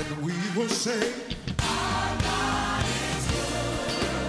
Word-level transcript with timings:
and 0.00 0.22
we 0.22 0.32
will 0.56 0.68
say, 0.68 1.12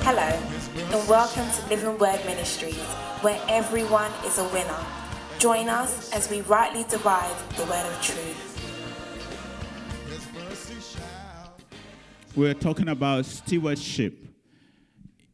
Hello, 0.03 0.37
and 0.75 1.07
welcome 1.07 1.49
to 1.49 1.69
Living 1.69 1.97
Word 1.97 2.19
Ministries, 2.25 2.75
where 3.21 3.41
everyone 3.47 4.11
is 4.25 4.37
a 4.37 4.43
winner. 4.49 4.85
Join 5.39 5.69
us 5.69 6.11
as 6.11 6.29
we 6.29 6.41
rightly 6.41 6.83
divide 6.89 7.33
the 7.55 7.63
word 7.63 7.85
of 7.85 8.01
truth. 8.01 8.47
His 10.09 10.27
mercy 10.33 10.75
shall. 10.81 11.57
we're 12.35 12.53
talking 12.53 12.89
about 12.89 13.25
stewardship. 13.25 14.27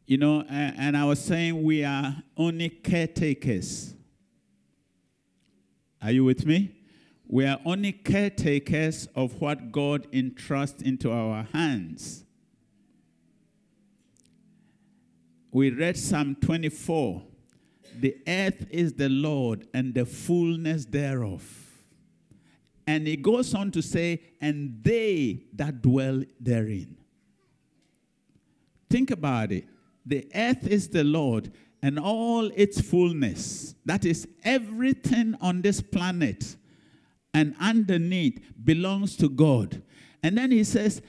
You 0.06 0.18
know, 0.18 0.42
and 0.48 0.96
I 0.96 1.04
was 1.04 1.18
saying 1.18 1.64
we 1.64 1.82
are 1.84 2.14
only 2.36 2.68
caretakers. 2.68 3.92
Are 6.00 6.12
you 6.12 6.24
with 6.24 6.46
me? 6.46 6.77
We 7.30 7.44
are 7.44 7.60
only 7.66 7.92
caretakers 7.92 9.06
of 9.14 9.38
what 9.38 9.70
God 9.70 10.06
entrusts 10.12 10.80
into 10.80 11.12
our 11.12 11.46
hands. 11.52 12.24
We 15.52 15.70
read 15.70 15.98
Psalm 15.98 16.36
24 16.40 17.22
The 18.00 18.16
earth 18.26 18.66
is 18.70 18.94
the 18.94 19.10
Lord 19.10 19.68
and 19.74 19.92
the 19.92 20.06
fullness 20.06 20.86
thereof. 20.86 21.44
And 22.86 23.06
it 23.06 23.20
goes 23.20 23.54
on 23.54 23.72
to 23.72 23.82
say, 23.82 24.22
and 24.40 24.82
they 24.82 25.44
that 25.52 25.82
dwell 25.82 26.22
therein. 26.40 26.96
Think 28.88 29.10
about 29.10 29.52
it. 29.52 29.66
The 30.06 30.26
earth 30.34 30.66
is 30.66 30.88
the 30.88 31.04
Lord 31.04 31.52
and 31.82 31.98
all 31.98 32.50
its 32.56 32.80
fullness. 32.80 33.74
That 33.84 34.06
is, 34.06 34.26
everything 34.42 35.34
on 35.42 35.60
this 35.60 35.82
planet 35.82 36.56
and 37.34 37.54
underneath 37.60 38.40
belongs 38.64 39.16
to 39.16 39.28
God. 39.28 39.82
And 40.22 40.36
then 40.36 40.50
he 40.50 40.64
says, 40.64 41.02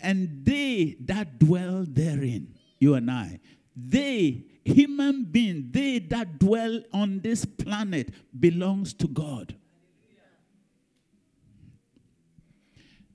and 0.00 0.44
they 0.44 0.96
that 1.00 1.38
dwell 1.38 1.84
therein, 1.88 2.54
you 2.78 2.94
and 2.94 3.10
I, 3.10 3.40
they, 3.76 4.44
human 4.64 5.24
beings, 5.24 5.66
they 5.70 5.98
that 6.00 6.38
dwell 6.38 6.82
on 6.92 7.20
this 7.20 7.44
planet 7.44 8.10
belongs 8.38 8.92
to 8.94 9.08
God. 9.08 9.54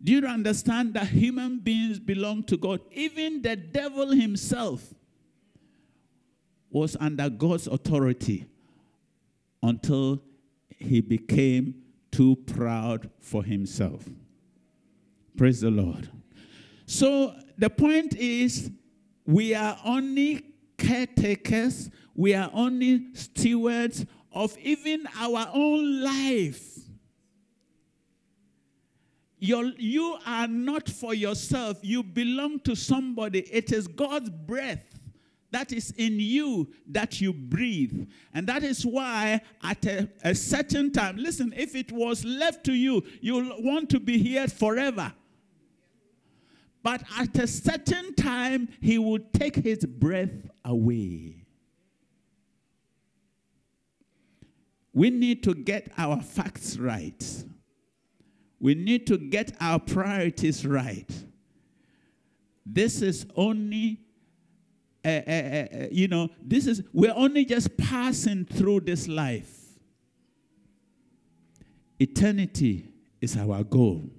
Do 0.03 0.13
you 0.13 0.25
understand 0.25 0.93
that 0.93 1.07
human 1.07 1.59
beings 1.59 1.99
belong 1.99 2.43
to 2.43 2.57
God? 2.57 2.81
Even 2.91 3.41
the 3.41 3.55
devil 3.55 4.11
himself 4.11 4.93
was 6.69 6.95
under 6.99 7.29
God's 7.29 7.67
authority 7.67 8.45
until 9.63 10.21
he 10.69 11.01
became 11.01 11.83
too 12.17 12.35
proud 12.47 13.11
for 13.19 13.43
himself. 13.43 14.03
Praise 15.37 15.61
the 15.61 15.69
Lord. 15.69 16.09
So 16.87 17.35
the 17.59 17.69
point 17.69 18.15
is, 18.15 18.71
we 19.27 19.53
are 19.53 19.77
only 19.85 20.43
caretakers, 20.79 21.91
we 22.15 22.33
are 22.33 22.49
only 22.53 23.13
stewards 23.13 24.03
of 24.31 24.57
even 24.57 25.07
our 25.19 25.47
own 25.53 26.01
life. 26.01 26.79
You're, 29.37 29.71
you 29.77 30.17
are 30.25 30.47
not 30.47 30.89
for 30.89 31.13
yourself. 31.13 31.77
You 31.83 32.01
belong 32.01 32.61
to 32.61 32.75
somebody. 32.75 33.41
It 33.41 33.71
is 33.71 33.87
God's 33.87 34.31
breath 34.31 34.96
that 35.51 35.71
is 35.71 35.93
in 35.97 36.19
you 36.19 36.69
that 36.87 37.21
you 37.21 37.33
breathe. 37.33 38.09
And 38.33 38.47
that 38.47 38.63
is 38.63 38.85
why, 38.85 39.41
at 39.63 39.85
a, 39.85 40.09
a 40.23 40.35
certain 40.35 40.91
time, 40.91 41.17
listen, 41.17 41.53
if 41.55 41.75
it 41.75 41.91
was 41.91 42.25
left 42.25 42.65
to 42.65 42.73
you, 42.73 43.03
you'll 43.21 43.61
want 43.61 43.89
to 43.91 43.99
be 43.99 44.17
here 44.17 44.47
forever. 44.47 45.13
But 46.83 47.03
at 47.17 47.37
a 47.37 47.47
certain 47.47 48.13
time, 48.15 48.69
He 48.81 48.97
will 48.97 49.19
take 49.33 49.55
His 49.55 49.85
breath 49.85 50.49
away. 50.63 51.45
We 54.93 55.09
need 55.11 55.43
to 55.43 55.53
get 55.53 55.91
our 55.97 56.21
facts 56.21 56.77
right. 56.77 57.43
We 58.59 58.73
need 58.73 59.05
to 59.07 59.17
get 59.17 59.53
our 59.59 59.79
priorities 59.79 60.65
right. 60.65 61.09
This 62.65 63.01
is 63.01 63.25
only, 63.35 63.99
uh, 65.05 65.07
uh, 65.07 65.31
uh, 65.31 65.87
you 65.91 66.07
know, 66.07 66.29
this 66.41 66.67
is, 66.67 66.83
we're 66.91 67.13
only 67.15 67.45
just 67.45 67.77
passing 67.77 68.45
through 68.45 68.81
this 68.81 69.07
life. 69.07 69.53
Eternity 71.99 72.87
is 73.21 73.37
our 73.37 73.63
goal. 73.63 74.09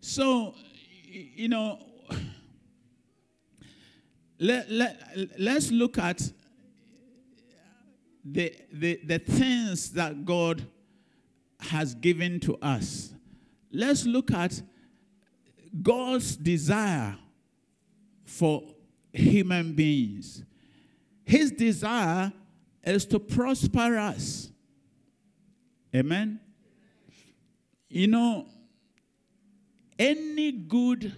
So, 0.00 0.54
you 1.10 1.48
know, 1.48 1.78
let, 4.38 4.70
let, 4.70 5.00
let's 5.38 5.70
look 5.70 5.98
at 5.98 6.22
the, 8.24 8.54
the, 8.72 9.00
the 9.04 9.18
things 9.18 9.90
that 9.92 10.24
God 10.24 10.66
has 11.60 11.94
given 11.94 12.40
to 12.40 12.56
us. 12.62 13.12
Let's 13.72 14.06
look 14.06 14.30
at 14.30 14.62
God's 15.82 16.36
desire 16.36 17.16
for 18.28 18.62
human 19.12 19.72
beings. 19.72 20.44
His 21.24 21.50
desire 21.50 22.30
is 22.84 23.06
to 23.06 23.18
prosper 23.18 23.96
us. 23.96 24.50
Amen. 25.96 26.38
You 27.88 28.06
know, 28.06 28.46
any 29.98 30.52
good 30.52 31.16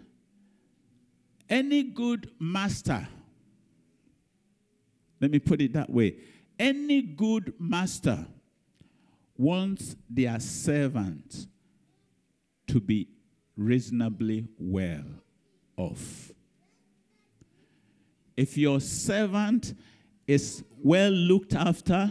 any 1.48 1.82
good 1.82 2.30
master 2.38 3.08
let 5.20 5.32
me 5.32 5.40
put 5.40 5.60
it 5.60 5.72
that 5.72 5.90
way 5.90 6.16
any 6.60 7.02
good 7.02 7.52
master 7.58 8.24
wants 9.36 9.96
their 10.08 10.38
servant 10.38 11.48
to 12.68 12.78
be 12.78 13.08
reasonably 13.56 14.46
well 14.58 15.04
off. 15.76 16.30
If 18.40 18.56
your 18.56 18.80
servant 18.80 19.74
is 20.26 20.64
well 20.82 21.10
looked 21.10 21.54
after, 21.54 22.10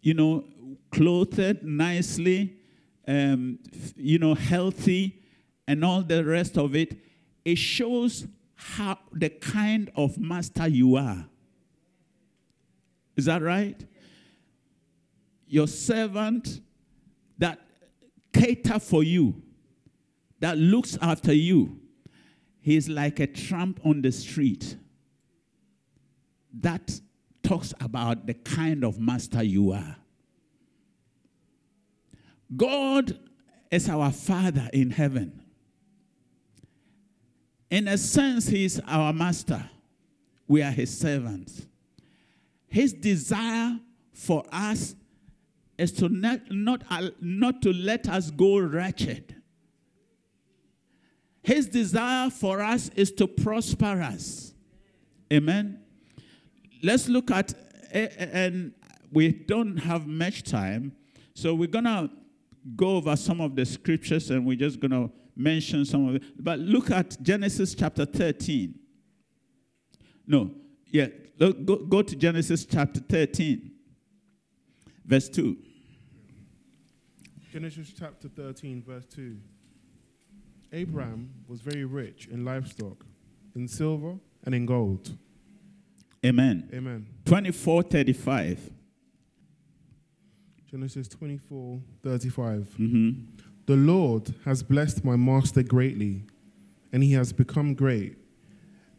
you 0.00 0.14
know, 0.14 0.44
clothed 0.90 1.62
nicely, 1.62 2.56
um, 3.06 3.58
you 3.96 4.18
know, 4.18 4.32
healthy, 4.32 5.22
and 5.68 5.84
all 5.84 6.00
the 6.00 6.24
rest 6.24 6.56
of 6.56 6.74
it, 6.74 6.96
it 7.44 7.56
shows 7.56 8.26
how 8.54 8.98
the 9.12 9.28
kind 9.28 9.92
of 9.94 10.16
master 10.16 10.68
you 10.68 10.96
are. 10.96 11.26
Is 13.14 13.26
that 13.26 13.42
right? 13.42 13.86
Your 15.46 15.66
servant 15.66 16.62
that 17.36 17.58
cater 18.32 18.78
for 18.78 19.04
you, 19.04 19.42
that 20.40 20.56
looks 20.56 20.96
after 21.02 21.34
you, 21.34 21.78
he's 22.62 22.88
like 22.88 23.20
a 23.20 23.26
tramp 23.26 23.80
on 23.84 24.00
the 24.00 24.10
street. 24.10 24.78
That 26.60 27.00
talks 27.42 27.74
about 27.80 28.26
the 28.26 28.34
kind 28.34 28.84
of 28.84 28.98
master 28.98 29.42
you 29.42 29.72
are. 29.72 29.96
God 32.56 33.18
is 33.70 33.88
our 33.88 34.10
Father 34.12 34.68
in 34.72 34.90
heaven. 34.90 35.42
In 37.70 37.88
a 37.88 37.98
sense, 37.98 38.48
He 38.48 38.64
is 38.64 38.80
our 38.86 39.12
master. 39.12 39.68
We 40.46 40.62
are 40.62 40.70
His 40.70 40.96
servants. 40.96 41.66
His 42.68 42.92
desire 42.92 43.78
for 44.12 44.44
us 44.52 44.94
is 45.76 45.92
to 45.92 46.08
not, 46.08 46.40
not, 46.50 46.82
not 47.20 47.62
to 47.62 47.72
let 47.72 48.08
us 48.08 48.30
go 48.30 48.58
wretched. 48.58 49.34
His 51.42 51.66
desire 51.66 52.30
for 52.30 52.62
us 52.62 52.90
is 52.96 53.12
to 53.12 53.26
prosper 53.26 54.00
us. 54.02 54.54
Amen. 55.32 55.83
Let's 56.84 57.08
look 57.08 57.30
at, 57.30 57.54
eh, 57.92 58.08
eh, 58.18 58.28
and 58.32 58.74
we 59.10 59.32
don't 59.32 59.78
have 59.78 60.06
much 60.06 60.42
time, 60.42 60.92
so 61.32 61.54
we're 61.54 61.66
going 61.66 61.86
to 61.86 62.10
go 62.76 62.96
over 62.96 63.16
some 63.16 63.40
of 63.40 63.56
the 63.56 63.64
scriptures 63.64 64.30
and 64.30 64.44
we're 64.44 64.58
just 64.58 64.80
going 64.80 64.90
to 64.90 65.10
mention 65.34 65.86
some 65.86 66.06
of 66.06 66.16
it. 66.16 66.22
But 66.38 66.58
look 66.58 66.90
at 66.90 67.16
Genesis 67.22 67.74
chapter 67.74 68.04
13. 68.04 68.78
No, 70.26 70.50
yeah, 70.90 71.06
look, 71.38 71.64
go, 71.64 71.76
go 71.76 72.02
to 72.02 72.14
Genesis 72.14 72.66
chapter 72.66 73.00
13, 73.00 73.70
verse 75.06 75.30
2. 75.30 75.56
Genesis 77.50 77.94
chapter 77.98 78.28
13, 78.28 78.82
verse 78.86 79.06
2. 79.06 79.38
Abraham 80.74 81.30
was 81.48 81.62
very 81.62 81.86
rich 81.86 82.28
in 82.30 82.44
livestock, 82.44 83.06
in 83.54 83.68
silver, 83.68 84.16
and 84.44 84.54
in 84.54 84.66
gold. 84.66 85.16
Amen. 86.24 86.70
Amen. 86.72 87.06
24 87.26 87.82
35. 87.82 88.70
Genesis 90.70 91.06
24, 91.06 91.80
35. 92.02 92.74
hmm 92.76 93.10
The 93.66 93.76
Lord 93.76 94.34
has 94.44 94.62
blessed 94.64 95.04
my 95.04 95.14
master 95.14 95.62
greatly, 95.62 96.24
and 96.92 97.02
he 97.02 97.12
has 97.12 97.32
become 97.32 97.74
great, 97.74 98.16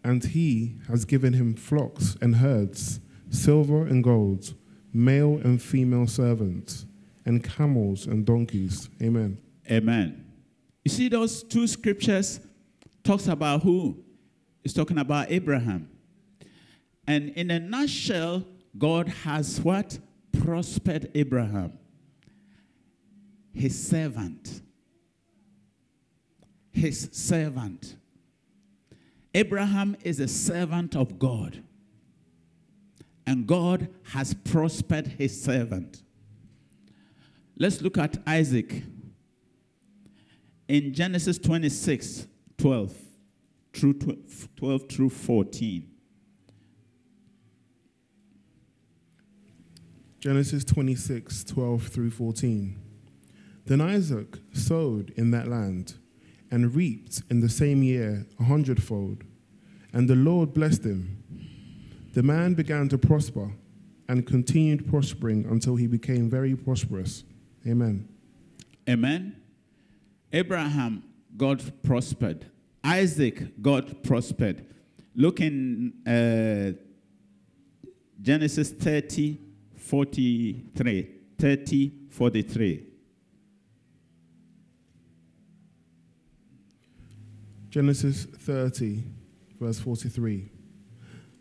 and 0.03 0.23
he 0.23 0.77
has 0.87 1.03
given 1.03 1.33
him 1.33 1.53
flocks 1.53 2.15
and 2.21 2.37
herds, 2.37 3.01
silver 3.29 3.85
and 3.85 4.03
gold, 4.03 4.53
male 4.93 5.37
and 5.43 5.61
female 5.61 6.07
servants, 6.07 6.85
and 7.25 7.43
camels 7.43 8.05
and 8.05 8.25
donkeys. 8.25 8.89
Amen. 9.01 9.37
Amen. 9.69 10.23
You 10.85 10.91
see 10.91 11.09
those 11.09 11.43
two 11.43 11.67
scriptures 11.67 12.39
talks 13.03 13.27
about 13.27 13.63
who? 13.63 14.01
It's 14.63 14.73
talking 14.73 14.97
about 14.99 15.29
Abraham. 15.29 15.89
And 17.07 17.29
in 17.29 17.51
a 17.51 17.59
nutshell, 17.59 18.45
God 18.77 19.07
has 19.07 19.59
what? 19.61 19.99
Prospered 20.31 21.11
Abraham. 21.15 21.77
His 23.53 23.87
servant. 23.87 24.61
His 26.71 27.09
servant. 27.11 27.95
Abraham 29.33 29.95
is 30.03 30.19
a 30.19 30.27
servant 30.27 30.95
of 30.95 31.19
God. 31.19 31.63
And 33.27 33.47
God 33.47 33.89
has 34.11 34.33
prospered 34.33 35.07
his 35.07 35.41
servant. 35.41 36.03
Let's 37.57 37.81
look 37.81 37.97
at 37.97 38.17
Isaac. 38.27 38.83
In 40.67 40.93
Genesis 40.93 41.37
26, 41.37 42.27
12 42.57 42.93
through 43.73 43.93
12 44.55 44.89
through 44.89 45.09
14. 45.09 45.94
Genesis 50.25 50.63
26, 50.63 51.43
12 51.43 51.83
through 51.83 52.09
14. 52.09 52.81
Then 53.67 53.79
Isaac 53.79 54.39
sowed 54.53 55.13
in 55.15 55.29
that 55.29 55.47
land 55.47 55.99
and 56.49 56.73
reaped 56.73 57.21
in 57.29 57.41
the 57.41 57.49
same 57.49 57.83
year 57.83 58.25
a 58.39 58.43
hundredfold, 58.45 59.23
and 59.93 60.09
the 60.09 60.15
Lord 60.15 60.51
blessed 60.51 60.83
him. 60.83 61.23
The 62.15 62.23
man 62.23 62.55
began 62.55 62.89
to 62.89 62.97
prosper 62.97 63.51
and 64.09 64.25
continued 64.25 64.89
prospering 64.89 65.45
until 65.45 65.75
he 65.75 65.85
became 65.85 66.27
very 66.27 66.55
prosperous. 66.55 67.23
Amen. 67.67 68.09
Amen. 68.89 69.35
Abraham, 70.33 71.03
God 71.37 71.61
prospered. 71.83 72.49
Isaac, 72.83 73.61
God 73.61 74.01
prospered. 74.01 74.65
Look 75.13 75.39
in 75.39 75.93
uh, 76.07 76.81
Genesis 78.19 78.71
30, 78.71 79.44
43. 79.85 81.07
30, 81.37 81.91
43. 82.09 82.83
Genesis 87.69 88.25
30, 88.25 89.03
verse 89.59 89.79
43. 89.79 90.49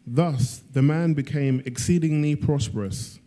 Thus 0.06 0.62
the 0.72 0.82
man 0.82 1.14
became 1.14 1.62
exceedingly 1.64 2.36
prosperous 2.36 3.18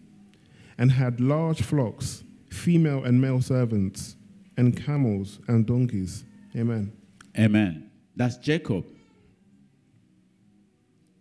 and 0.77 0.91
had 0.91 1.19
large 1.19 1.61
flocks, 1.63 2.23
female 2.51 3.03
and 3.03 3.19
male 3.19 3.41
servants, 3.41 4.15
and 4.57 4.77
camels 4.77 5.39
and 5.47 5.65
donkeys. 5.65 6.25
Amen. 6.55 6.91
Amen. 7.39 7.89
That's 8.15 8.37
Jacob. 8.37 8.85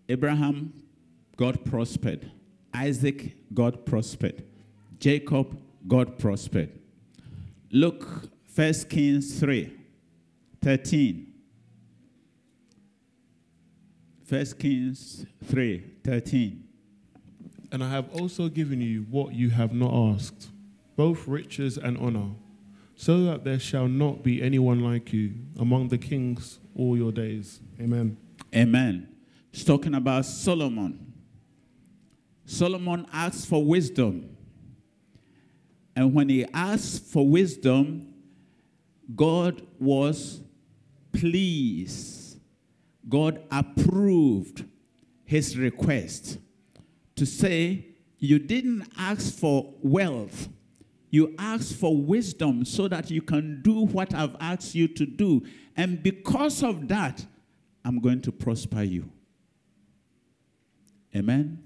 Abraham, 0.09 0.73
God 1.37 1.65
prospered. 1.65 2.31
Isaac, 2.77 3.37
God 3.55 3.87
prospered. 3.87 4.45
Jacob, 4.99 5.59
God 5.89 6.19
prospered. 6.19 6.71
Look, 7.71 8.29
1 8.55 8.73
Kings 8.89 9.41
3 9.41 9.73
13. 10.63 11.33
1 14.29 14.45
Kings 14.59 15.27
3 15.45 15.85
13. 16.05 16.65
And 17.73 17.83
I 17.83 17.91
have 17.91 18.13
also 18.13 18.49
given 18.49 18.81
you 18.81 19.07
what 19.11 19.35
you 19.35 19.51
have 19.51 19.73
not 19.73 19.93
asked, 19.93 20.49
both 20.97 21.27
riches 21.27 21.77
and 21.79 21.97
honor, 21.99 22.31
so 22.95 23.25
that 23.25 23.45
there 23.45 23.59
shall 23.59 23.89
not 23.89 24.23
be 24.23 24.43
anyone 24.43 24.81
like 24.81 25.13
you 25.13 25.35
among 25.59 25.89
the 25.89 25.99
kings 25.99 26.59
all 26.75 26.97
your 26.97 27.13
days. 27.13 27.61
Amen. 27.81 28.17
Amen. 28.55 29.09
It's 29.53 29.65
talking 29.65 29.95
about 29.95 30.27
Solomon. 30.27 31.06
Solomon 32.47 33.07
asked 33.13 33.49
for 33.49 33.63
wisdom. 33.65 34.37
And 35.97 36.15
when 36.15 36.29
he 36.29 36.47
asked 36.55 37.05
for 37.05 37.29
wisdom, 37.29 38.15
God 39.15 39.67
was 39.81 40.43
pleased. 41.13 42.39
God 43.09 43.43
approved 43.51 44.65
his 45.25 45.59
request 45.59 46.39
to 47.17 47.27
say, 47.27 47.87
You 48.19 48.39
didn't 48.39 48.89
ask 48.97 49.35
for 49.35 49.75
wealth, 49.83 50.49
you 51.11 51.35
asked 51.39 51.75
for 51.75 51.97
wisdom 51.97 52.65
so 52.65 52.89
that 52.89 53.11
you 53.11 53.23
can 53.23 53.63
do 53.63 53.87
what 53.87 54.15
I've 54.15 54.37
asked 54.41 54.75
you 54.75 54.87
to 54.89 55.07
do. 55.07 55.43
And 55.77 56.03
because 56.03 56.63
of 56.63 56.89
that, 56.89 57.25
I'm 57.85 58.01
going 58.01 58.21
to 58.23 58.33
prosper 58.33 58.83
you. 58.83 59.11
Amen? 61.15 61.66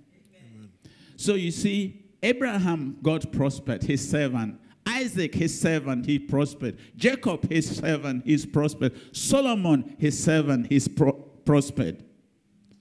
So 1.20 1.34
you 1.34 1.50
see, 1.50 2.02
Abraham, 2.22 2.96
God 3.02 3.30
prospered, 3.30 3.82
his 3.82 4.08
servant. 4.08 4.58
Isaac, 4.86 5.34
his 5.34 5.60
servant, 5.60 6.06
he 6.06 6.18
prospered. 6.18 6.78
Jacob, 6.96 7.46
his 7.50 7.76
servant, 7.76 8.22
he's 8.24 8.46
prospered. 8.46 8.98
Solomon, 9.14 9.96
his 9.98 10.18
servant, 10.18 10.68
he's 10.70 10.88
pro- 10.88 11.12
prospered. 11.12 12.02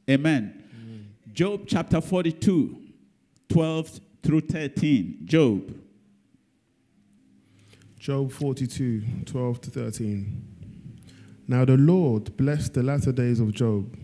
Amen. 0.09 0.63
Amen. 0.74 1.13
Job 1.33 1.63
chapter 1.68 2.00
42, 2.00 2.77
12 3.50 4.00
through 4.24 4.42
13. 4.42 5.19
Job. 5.25 5.75
Job 8.00 8.31
42, 8.31 9.03
12 9.25 9.62
to 9.62 9.69
13. 9.69 10.88
Now 11.45 11.65
the 11.65 11.75
Lord 11.75 12.38
blessed 12.38 12.74
the 12.74 12.83
latter 12.83 13.12
days 13.12 13.42
of 13.42 13.51
Job 13.51 13.97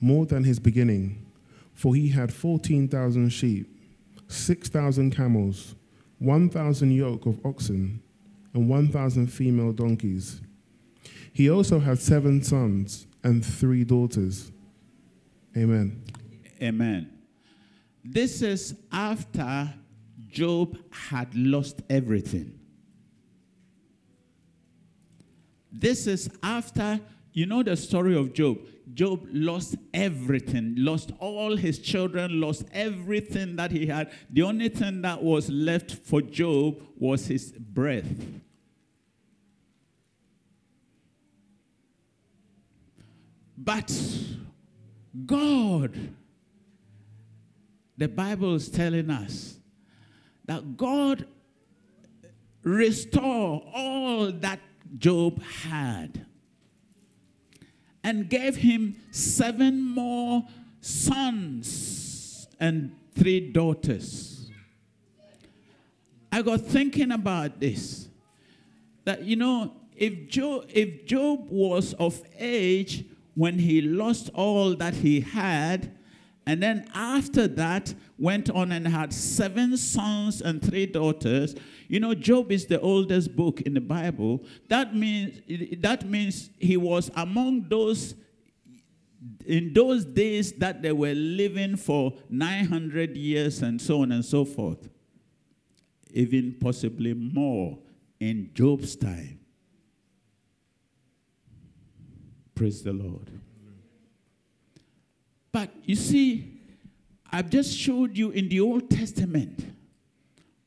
more 0.00 0.24
than 0.24 0.44
his 0.44 0.58
beginning, 0.58 1.26
for 1.74 1.94
he 1.94 2.08
had 2.08 2.32
14,000 2.32 3.28
sheep, 3.28 3.68
6,000 4.32 5.14
camels, 5.14 5.74
1,000 6.18 6.90
yoke 6.92 7.26
of 7.26 7.44
oxen, 7.44 8.02
and 8.54 8.68
1,000 8.68 9.26
female 9.26 9.72
donkeys. 9.72 10.40
He 11.32 11.50
also 11.50 11.78
had 11.78 11.98
seven 11.98 12.42
sons 12.42 13.06
and 13.22 13.44
three 13.44 13.84
daughters. 13.84 14.52
Amen. 15.56 16.02
Amen. 16.60 17.10
This 18.04 18.42
is 18.42 18.74
after 18.90 19.72
Job 20.28 20.76
had 20.90 21.34
lost 21.34 21.82
everything. 21.88 22.58
This 25.70 26.06
is 26.06 26.30
after, 26.42 27.00
you 27.32 27.46
know, 27.46 27.62
the 27.62 27.76
story 27.76 28.16
of 28.16 28.32
Job. 28.32 28.58
Job 28.94 29.26
lost 29.32 29.76
everything, 29.94 30.74
lost 30.76 31.12
all 31.18 31.56
his 31.56 31.78
children, 31.78 32.40
lost 32.40 32.64
everything 32.72 33.56
that 33.56 33.70
he 33.70 33.86
had. 33.86 34.12
The 34.30 34.42
only 34.42 34.68
thing 34.68 35.02
that 35.02 35.22
was 35.22 35.48
left 35.48 35.92
for 35.92 36.20
Job 36.20 36.82
was 36.98 37.26
his 37.26 37.52
breath. 37.52 38.06
But 43.56 43.92
God, 45.26 45.96
the 47.96 48.08
Bible 48.08 48.56
is 48.56 48.68
telling 48.68 49.10
us 49.10 49.58
that 50.44 50.76
God 50.76 51.26
restored 52.64 53.62
all 53.72 54.32
that 54.32 54.60
Job 54.98 55.40
had 55.42 56.26
and 58.04 58.28
gave 58.28 58.56
him 58.56 58.96
seven 59.10 59.80
more 59.80 60.44
sons 60.80 62.48
and 62.58 62.94
three 63.14 63.40
daughters. 63.52 64.50
I 66.30 66.42
got 66.42 66.62
thinking 66.62 67.12
about 67.12 67.60
this 67.60 68.08
that 69.04 69.22
you 69.22 69.36
know 69.36 69.74
if 69.94 70.28
Job, 70.28 70.66
if 70.72 71.04
Job 71.06 71.48
was 71.50 71.92
of 71.94 72.22
age 72.38 73.04
when 73.34 73.58
he 73.58 73.80
lost 73.80 74.30
all 74.34 74.74
that 74.76 74.94
he 74.94 75.20
had 75.20 75.96
and 76.46 76.62
then 76.62 76.88
after 76.94 77.46
that 77.46 77.94
went 78.18 78.50
on 78.50 78.72
and 78.72 78.88
had 78.88 79.12
seven 79.12 79.76
sons 79.76 80.40
and 80.40 80.62
three 80.62 80.86
daughters 80.86 81.54
you 81.92 82.00
know 82.00 82.14
job 82.14 82.50
is 82.50 82.64
the 82.64 82.80
oldest 82.80 83.36
book 83.36 83.60
in 83.60 83.74
the 83.74 83.80
bible. 83.80 84.42
That 84.70 84.96
means 84.96 85.42
that 85.82 86.08
means 86.08 86.48
he 86.58 86.78
was 86.78 87.10
among 87.14 87.68
those 87.68 88.14
in 89.44 89.74
those 89.74 90.06
days 90.06 90.54
that 90.54 90.80
they 90.80 90.92
were 90.92 91.12
living 91.12 91.76
for 91.76 92.14
900 92.30 93.14
years 93.14 93.60
and 93.60 93.78
so 93.78 94.00
on 94.00 94.10
and 94.10 94.24
so 94.24 94.46
forth. 94.46 94.88
Even 96.14 96.56
possibly 96.58 97.12
more 97.12 97.78
in 98.18 98.48
job's 98.54 98.96
time. 98.96 99.38
Praise 102.54 102.82
the 102.82 102.94
Lord. 102.94 103.30
But 105.52 105.68
you 105.84 105.96
see, 105.96 106.58
I've 107.30 107.50
just 107.50 107.76
showed 107.76 108.16
you 108.16 108.30
in 108.30 108.48
the 108.48 108.60
Old 108.60 108.88
Testament, 108.88 109.62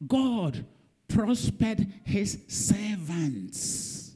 God 0.05 0.63
prospered 1.07 1.87
his 2.03 2.39
servants. 2.47 4.15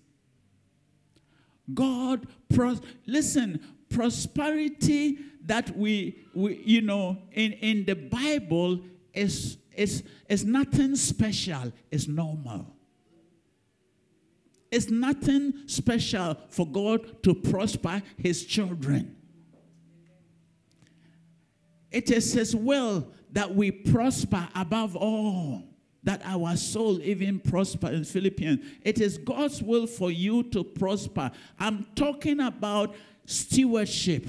God, 1.73 2.27
pros- 2.49 2.81
listen, 3.05 3.59
prosperity 3.89 5.17
that 5.45 5.75
we, 5.75 6.23
we 6.33 6.61
you 6.65 6.81
know, 6.81 7.17
in, 7.31 7.53
in 7.53 7.85
the 7.85 7.95
Bible 7.95 8.81
is, 9.13 9.57
is, 9.75 10.03
is 10.27 10.45
nothing 10.45 10.95
special, 10.95 11.71
it's 11.91 12.07
normal. 12.07 12.75
It's 14.71 14.89
nothing 14.89 15.53
special 15.65 16.37
for 16.49 16.67
God 16.67 17.23
to 17.23 17.33
prosper 17.33 18.03
his 18.17 18.45
children. 18.45 19.15
It 21.91 22.11
is 22.11 22.33
his 22.33 22.55
will 22.55 23.07
that 23.31 23.55
we 23.55 23.71
prosper 23.71 24.47
above 24.53 24.95
all, 24.95 25.63
that 26.03 26.21
our 26.23 26.55
soul 26.55 27.01
even 27.01 27.39
prosper 27.39 27.89
in 27.89 28.03
Philippians. 28.03 28.65
It 28.83 29.01
is 29.01 29.17
God's 29.17 29.61
will 29.61 29.87
for 29.87 30.11
you 30.11 30.43
to 30.43 30.63
prosper. 30.63 31.31
I'm 31.59 31.85
talking 31.95 32.39
about 32.39 32.95
stewardship. 33.25 34.25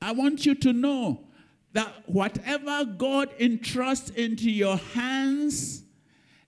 I 0.00 0.12
want 0.12 0.46
you 0.46 0.54
to 0.54 0.72
know 0.72 1.24
that 1.72 1.92
whatever 2.06 2.84
God 2.84 3.30
entrusts 3.38 4.10
into 4.10 4.50
your 4.50 4.76
hands, 4.78 5.82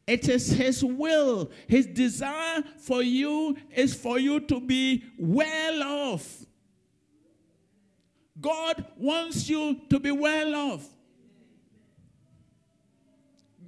it 0.06 0.28
is 0.28 0.48
His 0.48 0.82
will. 0.82 1.50
His 1.66 1.86
desire 1.86 2.62
for 2.78 3.02
you 3.02 3.56
is 3.74 3.94
for 3.94 4.18
you 4.18 4.40
to 4.40 4.58
be 4.58 5.04
well 5.18 5.82
off. 5.82 6.46
God 8.40 8.86
wants 8.96 9.50
you 9.50 9.82
to 9.90 10.00
be 10.00 10.12
well 10.12 10.54
off. 10.54 10.88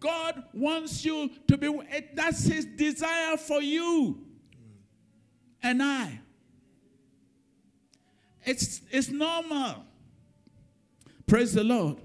God 0.00 0.42
wants 0.52 1.04
you 1.04 1.30
to 1.46 1.56
be, 1.56 1.70
that's 2.14 2.44
His 2.44 2.64
desire 2.64 3.36
for 3.36 3.60
you 3.60 4.18
and 5.62 5.82
I. 5.82 6.20
It's, 8.44 8.80
it's 8.90 9.10
normal. 9.10 9.84
Praise 11.26 11.52
the 11.52 11.62
Lord. 11.62 11.98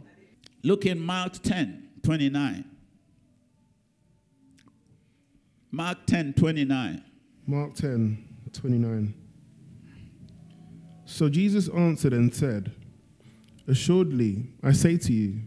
Look 0.63 0.85
in 0.85 0.99
Mark 0.99 1.41
10 1.41 1.89
29. 2.03 2.65
Mark 5.71 6.05
10 6.05 6.33
29. 6.33 7.03
Mark 7.47 7.75
10, 7.75 8.27
29. 8.53 9.13
So 11.05 11.29
Jesus 11.29 11.69
answered 11.69 12.13
and 12.13 12.33
said, 12.33 12.71
Assuredly, 13.67 14.47
I 14.63 14.71
say 14.71 14.97
to 14.97 15.13
you, 15.13 15.41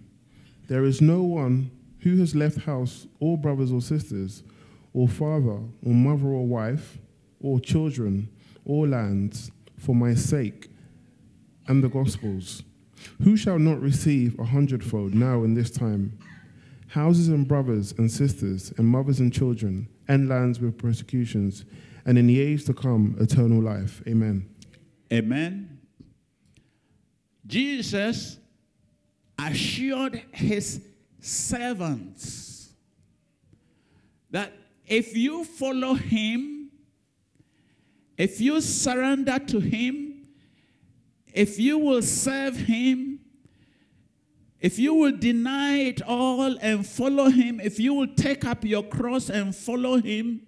there 0.69 0.85
is 0.85 1.00
no 1.00 1.23
one 1.23 1.73
who 2.00 2.17
has 2.19 2.35
left 2.35 2.59
house 2.59 3.07
or 3.21 3.37
brothers 3.37 3.73
or 3.73 3.81
sisters, 3.81 4.43
or 4.93 5.09
father 5.09 5.61
or 5.85 5.95
mother 5.95 6.28
or 6.28 6.47
wife, 6.47 6.99
or 7.40 7.61
children, 7.61 8.28
or 8.64 8.87
lands, 8.88 9.50
for 9.78 9.95
my 9.95 10.14
sake 10.14 10.69
and 11.69 11.85
the 11.85 11.88
gospel's, 11.88 12.62
who 13.23 13.37
shall 13.37 13.59
not 13.59 13.81
receive 13.81 14.38
a 14.38 14.45
hundredfold 14.45 15.14
now 15.14 15.45
in 15.45 15.55
this 15.55 15.71
time? 15.71 16.19
Houses 16.88 17.28
and 17.28 17.47
brothers 17.47 17.95
and 17.99 18.11
sisters, 18.11 18.73
and 18.76 18.87
mothers 18.87 19.21
and 19.21 19.33
children, 19.33 19.88
and 20.09 20.28
lands 20.28 20.59
with 20.59 20.78
persecutions, 20.78 21.64
and 22.07 22.17
in 22.19 22.26
the 22.26 22.40
age 22.40 22.64
to 22.64 22.73
come, 22.73 23.17
eternal 23.21 23.62
life. 23.62 24.02
Amen. 24.09 24.49
Amen. 25.12 25.78
Jesus 27.47 28.38
assured 29.38 30.23
his 30.33 30.83
servants 31.20 32.70
that 34.30 34.52
if 34.87 35.16
you 35.16 35.44
follow 35.44 35.94
him, 35.94 36.70
if 38.16 38.40
you 38.40 38.60
surrender 38.60 39.38
to 39.38 39.60
him, 39.60 40.28
if 41.32 41.58
you 41.58 41.78
will 41.78 42.02
serve 42.02 42.56
him, 42.56 43.20
if 44.60 44.78
you 44.78 44.94
will 44.94 45.16
deny 45.16 45.78
it 45.78 46.02
all 46.02 46.58
and 46.60 46.84
follow 46.84 47.28
him, 47.28 47.60
if 47.60 47.78
you 47.78 47.94
will 47.94 48.08
take 48.08 48.44
up 48.44 48.64
your 48.64 48.82
cross 48.82 49.30
and 49.30 49.54
follow 49.54 49.98
him, 49.98 50.42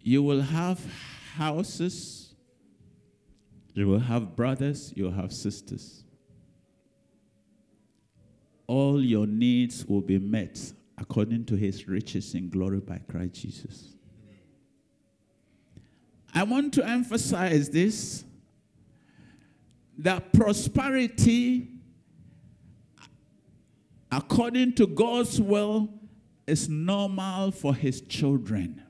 you 0.00 0.22
will 0.22 0.40
have 0.40 0.80
houses, 1.36 2.34
you 3.74 3.86
will 3.86 3.98
have 3.98 4.34
brothers, 4.34 4.92
you 4.96 5.04
will 5.04 5.12
have 5.12 5.32
sisters. 5.32 6.04
All 8.72 9.04
your 9.04 9.26
needs 9.26 9.84
will 9.84 10.00
be 10.00 10.18
met 10.18 10.72
according 10.96 11.44
to 11.44 11.56
his 11.56 11.86
riches 11.86 12.34
in 12.34 12.48
glory 12.48 12.80
by 12.80 13.02
Christ 13.06 13.34
Jesus. 13.34 13.96
I 16.34 16.44
want 16.44 16.72
to 16.72 16.88
emphasize 16.88 17.68
this 17.68 18.24
that 19.98 20.32
prosperity, 20.32 21.68
according 24.10 24.72
to 24.76 24.86
God's 24.86 25.38
will, 25.38 25.90
is 26.46 26.66
normal 26.70 27.50
for 27.50 27.74
his 27.74 28.00
children. 28.00 28.80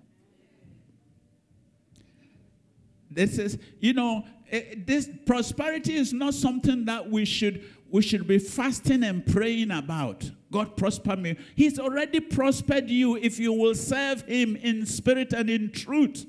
This 3.10 3.36
is, 3.36 3.58
you 3.80 3.94
know, 3.94 4.24
eh, 4.48 4.76
this 4.76 5.10
prosperity 5.26 5.96
is 5.96 6.12
not 6.12 6.34
something 6.34 6.84
that 6.84 7.10
we 7.10 7.24
should 7.24 7.64
we 7.92 8.02
should 8.02 8.26
be 8.26 8.38
fasting 8.38 9.04
and 9.04 9.24
praying 9.24 9.70
about. 9.70 10.30
God 10.50 10.76
prosper 10.76 11.14
me. 11.14 11.36
He's 11.54 11.78
already 11.78 12.20
prospered 12.20 12.88
you 12.90 13.16
if 13.16 13.38
you 13.38 13.52
will 13.52 13.74
serve 13.74 14.22
him 14.22 14.56
in 14.56 14.86
spirit 14.86 15.32
and 15.32 15.48
in 15.48 15.70
truth. 15.70 16.26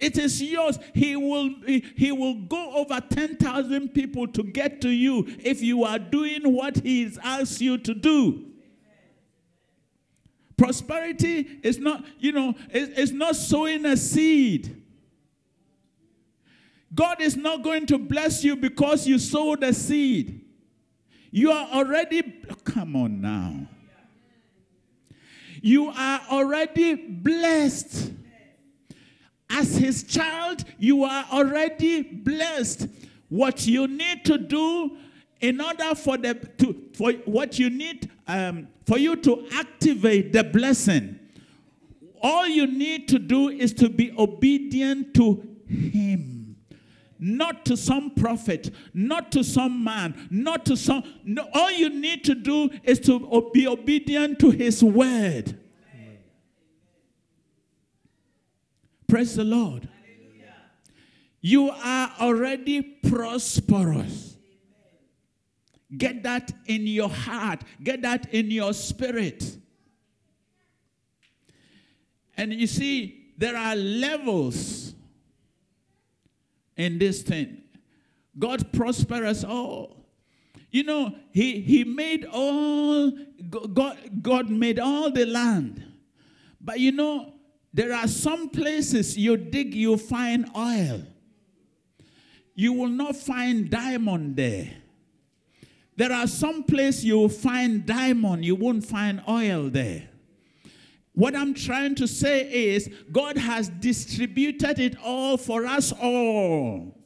It 0.00 0.18
is 0.18 0.42
yours. 0.42 0.78
He 0.92 1.14
will, 1.14 1.50
he 1.64 2.10
will 2.10 2.34
go 2.34 2.74
over 2.74 3.00
10,000 3.00 3.90
people 3.90 4.26
to 4.28 4.42
get 4.42 4.80
to 4.80 4.90
you 4.90 5.24
if 5.38 5.62
you 5.62 5.84
are 5.84 6.00
doing 6.00 6.52
what 6.52 6.78
He's 6.78 7.16
asked 7.18 7.60
you 7.60 7.78
to 7.78 7.94
do. 7.94 8.46
Prosperity 10.56 11.60
is 11.62 11.78
not, 11.78 12.04
you 12.18 12.32
know, 12.32 12.54
it's 12.70 13.12
not 13.12 13.36
sowing 13.36 13.86
a 13.86 13.96
seed. 13.96 14.83
God 16.94 17.20
is 17.20 17.36
not 17.36 17.62
going 17.62 17.86
to 17.86 17.98
bless 17.98 18.44
you 18.44 18.56
because 18.56 19.06
you 19.06 19.18
sowed 19.18 19.62
a 19.62 19.72
seed. 19.72 20.42
You 21.30 21.50
are 21.50 21.68
already, 21.72 22.22
come 22.62 22.94
on 22.94 23.20
now. 23.20 23.66
You 25.60 25.88
are 25.88 26.20
already 26.30 26.94
blessed. 26.94 28.12
As 29.50 29.76
his 29.76 30.04
child, 30.04 30.64
you 30.78 31.04
are 31.04 31.24
already 31.32 32.02
blessed. 32.02 32.88
What 33.28 33.66
you 33.66 33.88
need 33.88 34.24
to 34.26 34.38
do 34.38 34.96
in 35.40 35.60
order 35.60 35.94
for 35.94 36.16
the 36.16 36.34
to 36.58 36.90
for 36.94 37.12
what 37.24 37.58
you 37.58 37.68
need 37.68 38.10
um, 38.28 38.68
for 38.86 38.98
you 38.98 39.16
to 39.16 39.46
activate 39.52 40.32
the 40.32 40.44
blessing, 40.44 41.18
all 42.22 42.46
you 42.46 42.66
need 42.66 43.08
to 43.08 43.18
do 43.18 43.48
is 43.48 43.72
to 43.74 43.88
be 43.88 44.12
obedient 44.16 45.14
to 45.14 45.42
him 45.66 46.43
not 47.18 47.64
to 47.66 47.76
some 47.76 48.10
prophet, 48.10 48.70
not 48.92 49.32
to 49.32 49.44
some 49.44 49.82
man, 49.84 50.28
not 50.30 50.66
to 50.66 50.76
some. 50.76 51.02
No, 51.24 51.48
all 51.52 51.70
you 51.70 51.88
need 51.88 52.24
to 52.24 52.34
do 52.34 52.70
is 52.82 52.98
to 53.00 53.50
be 53.52 53.66
obedient 53.66 54.38
to 54.40 54.50
his 54.50 54.82
word. 54.82 55.58
Praise 59.06 59.36
the 59.36 59.44
Lord. 59.44 59.88
You 61.40 61.70
are 61.70 62.12
already 62.20 62.80
prosperous. 62.82 64.36
Get 65.96 66.22
that 66.24 66.50
in 66.66 66.86
your 66.86 67.10
heart, 67.10 67.62
get 67.82 68.02
that 68.02 68.32
in 68.34 68.50
your 68.50 68.72
spirit. 68.72 69.58
And 72.36 72.52
you 72.52 72.66
see, 72.66 73.32
there 73.38 73.56
are 73.56 73.76
levels 73.76 74.83
in 76.76 76.98
this 76.98 77.22
thing. 77.22 77.62
God 78.38 78.72
prosper 78.72 79.24
us 79.24 79.44
all. 79.44 79.96
You 80.70 80.82
know, 80.82 81.14
he, 81.30 81.60
he 81.60 81.84
made 81.84 82.26
all, 82.32 83.12
God, 83.48 83.96
God 84.22 84.50
made 84.50 84.80
all 84.80 85.10
the 85.10 85.24
land. 85.24 85.84
But 86.60 86.80
you 86.80 86.90
know, 86.90 87.32
there 87.72 87.92
are 87.92 88.08
some 88.08 88.48
places 88.48 89.16
you 89.16 89.36
dig, 89.36 89.74
you 89.74 89.96
find 89.96 90.50
oil. 90.56 91.02
You 92.54 92.72
will 92.72 92.88
not 92.88 93.16
find 93.16 93.70
diamond 93.70 94.36
there. 94.36 94.70
There 95.96 96.12
are 96.12 96.26
some 96.26 96.64
places 96.64 97.04
you 97.04 97.18
will 97.18 97.28
find 97.28 97.86
diamond, 97.86 98.44
you 98.44 98.56
won't 98.56 98.84
find 98.84 99.22
oil 99.28 99.68
there. 99.70 100.08
What 101.14 101.36
I'm 101.36 101.54
trying 101.54 101.94
to 101.96 102.08
say 102.08 102.74
is, 102.74 102.90
God 103.12 103.38
has 103.38 103.68
distributed 103.68 104.80
it 104.80 104.96
all 105.02 105.36
for 105.36 105.64
us 105.64 105.92
all. 105.92 106.98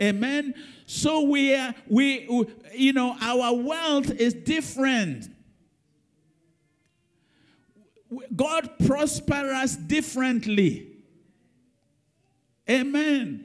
Amen. 0.00 0.54
So 0.86 1.20
we 1.20 1.54
are, 1.54 1.74
we, 1.86 2.26
you 2.74 2.94
know, 2.94 3.14
our 3.20 3.54
wealth 3.54 4.10
is 4.10 4.32
different. 4.32 5.28
God 8.34 8.70
prosper 8.86 9.52
us 9.52 9.76
differently. 9.76 10.88
Amen. 12.68 13.44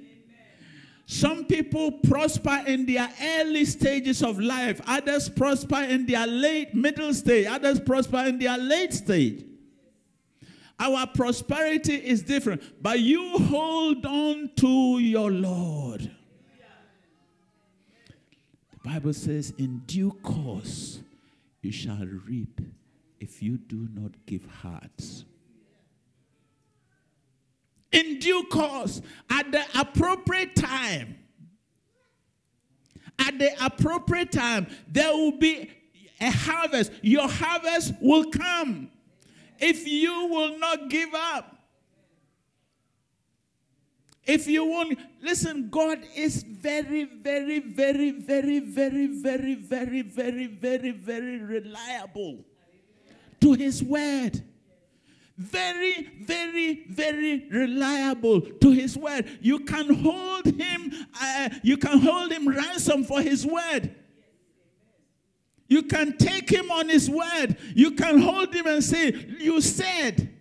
Some 1.05 1.45
people 1.45 1.91
prosper 1.91 2.63
in 2.67 2.85
their 2.85 3.09
early 3.21 3.65
stages 3.65 4.21
of 4.23 4.39
life, 4.39 4.81
others 4.87 5.29
prosper 5.29 5.81
in 5.83 6.05
their 6.05 6.27
late 6.27 6.73
middle 6.73 7.13
stage, 7.13 7.47
others 7.47 7.79
prosper 7.79 8.25
in 8.25 8.39
their 8.39 8.57
late 8.57 8.93
stage. 8.93 9.45
Our 10.79 11.07
prosperity 11.07 11.95
is 11.95 12.21
different, 12.21 12.61
but 12.81 12.99
you 12.99 13.37
hold 13.39 14.05
on 14.05 14.51
to 14.57 14.99
your 14.99 15.31
Lord. 15.31 16.11
The 18.71 18.89
Bible 18.89 19.13
says, 19.13 19.53
In 19.57 19.79
due 19.87 20.11
course 20.11 20.99
you 21.61 21.71
shall 21.71 22.05
reap 22.27 22.61
if 23.19 23.41
you 23.41 23.57
do 23.57 23.87
not 23.93 24.11
give 24.25 24.45
hearts 24.45 25.25
in 27.97 28.19
due 28.19 28.43
course, 28.43 29.01
at 29.29 29.51
the 29.51 29.63
appropriate 29.79 30.55
time. 30.55 31.17
At 33.19 33.39
the 33.39 33.49
appropriate 33.65 34.31
time, 34.31 34.67
there 34.87 35.11
will 35.11 35.37
be 35.37 35.71
a 36.21 36.29
harvest. 36.29 36.91
Your 37.01 37.27
harvest 37.27 37.93
will 37.99 38.25
come 38.25 38.91
if 39.59 39.87
you 39.87 40.27
will 40.27 40.57
not 40.57 40.89
give 40.89 41.13
up. 41.13 41.53
If 44.25 44.45
you 44.45 44.65
won't, 44.65 44.99
listen, 45.21 45.69
God 45.69 45.99
is 46.13 46.43
very, 46.43 47.05
very, 47.05 47.59
very, 47.59 48.11
very, 48.11 48.59
very, 48.59 49.05
very, 49.07 49.55
very, 49.55 50.01
very, 50.01 50.47
very, 50.47 50.91
very 50.91 51.37
reliable 51.37 52.43
to 53.39 53.53
his 53.53 53.81
word 53.81 54.43
very, 55.37 56.09
very, 56.21 56.85
very 56.89 57.47
reliable 57.49 58.41
to 58.41 58.71
his 58.71 58.97
word. 58.97 59.29
You 59.39 59.59
can 59.59 59.93
hold 59.93 60.45
him, 60.45 60.91
uh, 61.21 61.49
you 61.61 61.77
can 61.77 61.99
hold 61.99 62.31
him 62.31 62.47
ransom 62.47 63.03
for 63.03 63.21
his 63.21 63.45
word. 63.45 63.93
You 65.67 65.83
can 65.83 66.17
take 66.17 66.49
him 66.49 66.71
on 66.71 66.89
his 66.89 67.09
word. 67.09 67.57
You 67.75 67.91
can 67.91 68.19
hold 68.19 68.53
him 68.53 68.67
and 68.67 68.83
say, 68.83 69.11
You 69.39 69.61
said, 69.61 70.33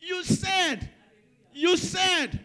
you 0.00 0.22
said, 0.24 0.90
you 1.52 1.76
said. 1.76 2.40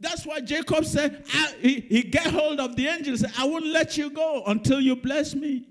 That's 0.00 0.26
why 0.26 0.40
Jacob 0.40 0.84
said, 0.84 1.24
he, 1.60 1.80
he 1.80 2.02
get 2.02 2.26
hold 2.26 2.58
of 2.58 2.74
the 2.74 2.88
angel 2.88 3.10
and 3.10 3.20
said, 3.20 3.32
I 3.38 3.44
won't 3.44 3.66
let 3.66 3.96
you 3.96 4.10
go 4.10 4.42
until 4.46 4.80
you 4.80 4.96
bless 4.96 5.32
me. 5.32 5.68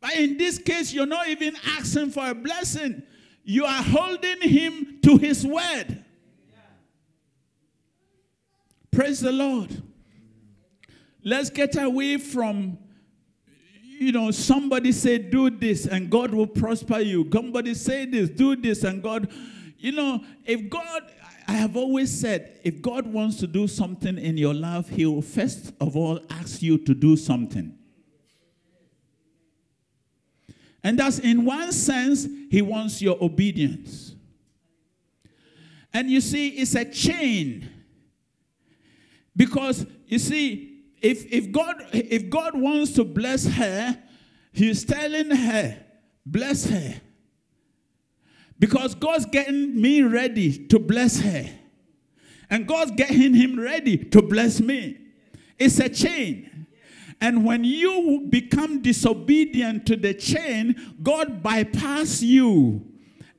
But 0.00 0.16
in 0.16 0.36
this 0.36 0.58
case, 0.58 0.92
you're 0.92 1.06
not 1.06 1.28
even 1.28 1.54
asking 1.76 2.10
for 2.10 2.28
a 2.28 2.34
blessing. 2.34 3.02
You 3.44 3.64
are 3.64 3.82
holding 3.82 4.40
him 4.40 4.98
to 5.04 5.16
his 5.18 5.46
word. 5.46 6.04
Praise 8.90 9.20
the 9.20 9.32
Lord. 9.32 9.82
Let's 11.22 11.50
get 11.50 11.80
away 11.80 12.16
from, 12.16 12.78
you 13.98 14.12
know, 14.12 14.30
somebody 14.30 14.92
say, 14.92 15.18
do 15.18 15.50
this 15.50 15.86
and 15.86 16.10
God 16.10 16.32
will 16.32 16.46
prosper 16.46 17.00
you. 17.00 17.28
Somebody 17.32 17.74
say 17.74 18.06
this, 18.06 18.30
do 18.30 18.56
this 18.56 18.84
and 18.84 19.02
God, 19.02 19.30
you 19.78 19.92
know, 19.92 20.22
if 20.44 20.70
God, 20.70 21.02
I 21.46 21.52
have 21.52 21.76
always 21.76 22.10
said, 22.18 22.60
if 22.62 22.80
God 22.80 23.06
wants 23.06 23.36
to 23.38 23.46
do 23.46 23.66
something 23.66 24.18
in 24.18 24.36
your 24.36 24.54
life, 24.54 24.88
He 24.88 25.06
will 25.06 25.22
first 25.22 25.72
of 25.80 25.96
all 25.96 26.20
ask 26.30 26.62
you 26.62 26.78
to 26.78 26.94
do 26.94 27.16
something. 27.16 27.78
And 30.82 30.98
thus, 30.98 31.18
in 31.18 31.44
one 31.44 31.72
sense, 31.72 32.26
he 32.50 32.62
wants 32.62 33.02
your 33.02 33.22
obedience. 33.22 34.14
And 35.92 36.10
you 36.10 36.20
see, 36.20 36.48
it's 36.50 36.74
a 36.74 36.84
chain. 36.84 37.68
Because 39.36 39.86
you 40.06 40.18
see, 40.18 40.67
if, 41.00 41.30
if 41.32 41.52
God 41.52 41.76
if 41.92 42.30
God 42.30 42.58
wants 42.58 42.92
to 42.92 43.04
bless 43.04 43.46
her, 43.46 43.98
He's 44.52 44.84
telling 44.84 45.30
her, 45.30 45.78
bless 46.26 46.68
her. 46.68 47.00
Because 48.58 48.94
God's 48.94 49.26
getting 49.26 49.80
me 49.80 50.02
ready 50.02 50.66
to 50.66 50.78
bless 50.78 51.20
her. 51.20 51.48
And 52.50 52.66
God's 52.66 52.92
getting 52.92 53.34
him 53.34 53.58
ready 53.58 53.96
to 53.96 54.22
bless 54.22 54.60
me. 54.60 54.98
It's 55.58 55.78
a 55.78 55.88
chain. 55.88 56.66
And 57.20 57.44
when 57.44 57.64
you 57.64 58.26
become 58.28 58.80
disobedient 58.80 59.86
to 59.86 59.96
the 59.96 60.14
chain, 60.14 60.76
God 61.02 61.42
bypass 61.42 62.22
you 62.22 62.86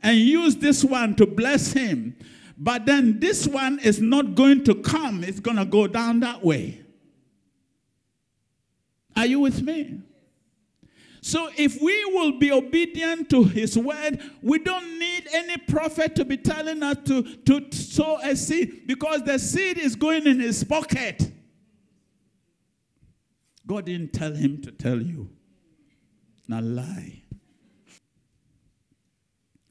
and 0.04 0.18
use 0.18 0.58
this 0.58 0.84
one 0.84 1.16
to 1.16 1.26
bless 1.26 1.74
him. 1.74 2.16
But 2.58 2.86
then 2.86 3.20
this 3.20 3.48
one 3.48 3.80
is 3.80 4.02
not 4.02 4.36
going 4.36 4.66
to 4.66 4.76
come, 4.76 5.24
it's 5.24 5.40
going 5.40 5.58
to 5.58 5.66
go 5.66 5.88
down 5.88 6.20
that 6.20 6.44
way. 6.44 6.84
Are 9.20 9.26
you 9.26 9.42
with 9.42 9.62
me? 9.62 10.00
So, 11.20 11.50
if 11.58 11.82
we 11.82 12.06
will 12.06 12.40
be 12.40 12.54
obedient 12.54 13.30
to 13.32 13.44
his 13.44 13.78
word, 13.78 14.22
we 14.42 14.60
don't 14.60 14.98
need 14.98 15.28
any 15.34 15.58
prophet 15.58 16.16
to 16.16 16.24
be 16.24 16.38
telling 16.38 16.82
us 16.82 16.96
to, 17.08 17.24
to 17.24 17.70
sow 17.74 18.18
a 18.24 18.34
seed 18.34 18.88
because 18.88 19.24
the 19.24 19.38
seed 19.38 19.78
is 19.78 19.98
going 19.98 20.26
in 20.26 20.40
his 20.40 20.64
pocket. 20.64 21.34
God 23.68 23.88
didn't 23.88 24.14
tell 24.14 24.34
him 24.34 24.62
to 24.62 24.72
tell 24.72 25.02
you. 25.02 25.30
Now 26.48 26.62
lie. 26.62 27.24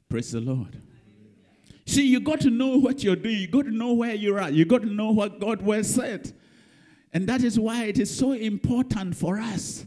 Praise 0.09 0.31
the 0.31 0.41
Lord. 0.41 0.79
See, 1.87 2.05
you 2.05 2.19
got 2.19 2.41
to 2.41 2.51
know 2.51 2.77
what 2.77 3.03
you're 3.03 3.15
doing. 3.15 3.39
You 3.39 3.47
got 3.47 3.65
to 3.65 3.71
know 3.71 3.93
where 3.93 4.13
you're 4.13 4.39
at. 4.39 4.53
You 4.53 4.65
got 4.65 4.83
to 4.83 4.93
know 4.93 5.09
what 5.09 5.39
God 5.39 5.63
well 5.63 5.83
said. 5.83 6.35
And 7.13 7.27
that 7.27 7.43
is 7.43 7.59
why 7.59 7.85
it 7.85 7.97
is 7.97 8.15
so 8.15 8.33
important 8.33 9.15
for 9.15 9.39
us 9.39 9.85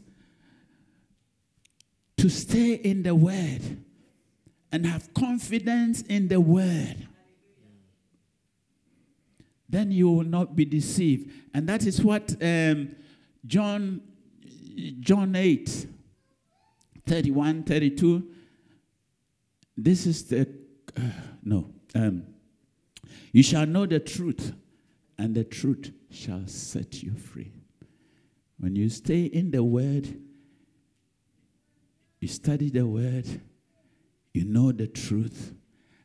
to 2.17 2.29
stay 2.29 2.75
in 2.75 3.03
the 3.03 3.15
Word 3.15 3.83
and 4.71 4.87
have 4.87 5.13
confidence 5.15 6.03
in 6.03 6.29
the 6.29 6.41
Word. 6.41 7.09
Then 9.69 9.91
you 9.91 10.11
will 10.11 10.25
not 10.25 10.55
be 10.57 10.65
deceived. 10.65 11.31
And 11.55 11.69
that 11.69 11.87
is 11.87 12.03
what 12.03 12.37
um, 12.43 12.95
John, 13.47 14.03
John 15.01 15.35
8, 15.35 15.87
31, 17.07 17.63
32. 17.65 18.29
This 19.77 20.07
is 20.07 20.25
the, 20.25 20.49
uh, 20.97 21.01
no. 21.43 21.71
Um, 21.95 22.25
you 23.33 23.43
shall 23.43 23.67
know 23.67 23.87
the 23.87 24.01
truth, 24.01 24.53
and 25.19 25.35
the 25.35 25.45
truth 25.45 25.91
shall 26.13 26.47
set 26.47 27.03
you 27.03 27.15
free. 27.15 27.53
When 28.59 28.77
you 28.77 28.89
stay 28.89 29.25
in 29.25 29.51
the 29.51 29.65
Word, 29.65 30.21
you 32.21 32.29
study 32.29 32.71
the 32.71 32.87
Word, 32.87 33.27
you 34.33 34.45
know 34.45 34.73
the 34.73 34.87
truth, 34.87 35.55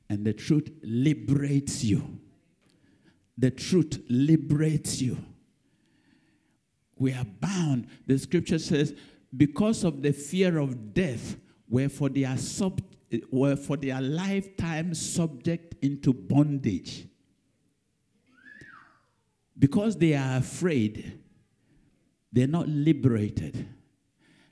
and 0.10 0.26
the 0.26 0.34
truth 0.34 0.70
liberates 0.82 1.84
you. 1.84 2.20
The 3.38 3.52
truth 3.52 4.00
liberates 4.10 5.02
you 5.02 5.17
we 7.00 7.13
are 7.13 7.26
bound. 7.39 7.88
The 8.06 8.17
scripture 8.17 8.60
says, 8.60 8.93
because 9.36 9.84
of 9.84 10.02
the 10.02 10.12
fear 10.12 10.58
of 10.58 10.93
death, 10.93 11.38
wherefore 11.70 12.10
they 12.10 12.24
are 12.24 12.38
sub, 12.38 12.82
were 13.32 13.56
for 13.56 13.78
their 13.78 14.02
lifetime 14.02 14.93
subject 14.93 15.76
into 15.84 16.13
bondage. 16.13 17.08
Because 19.58 19.98
they 19.98 20.13
are 20.13 20.38
afraid, 20.38 21.20
they're 22.32 22.48
not 22.48 22.67
liberated. 22.67 23.67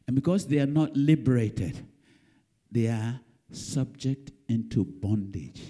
And 0.08 0.15
because 0.15 0.48
they 0.48 0.60
are 0.60 0.65
not 0.65 0.96
liberated, 0.96 1.86
they 2.72 2.88
are 2.88 3.20
subject 3.52 4.32
into 4.48 4.84
bondage. 4.84 5.62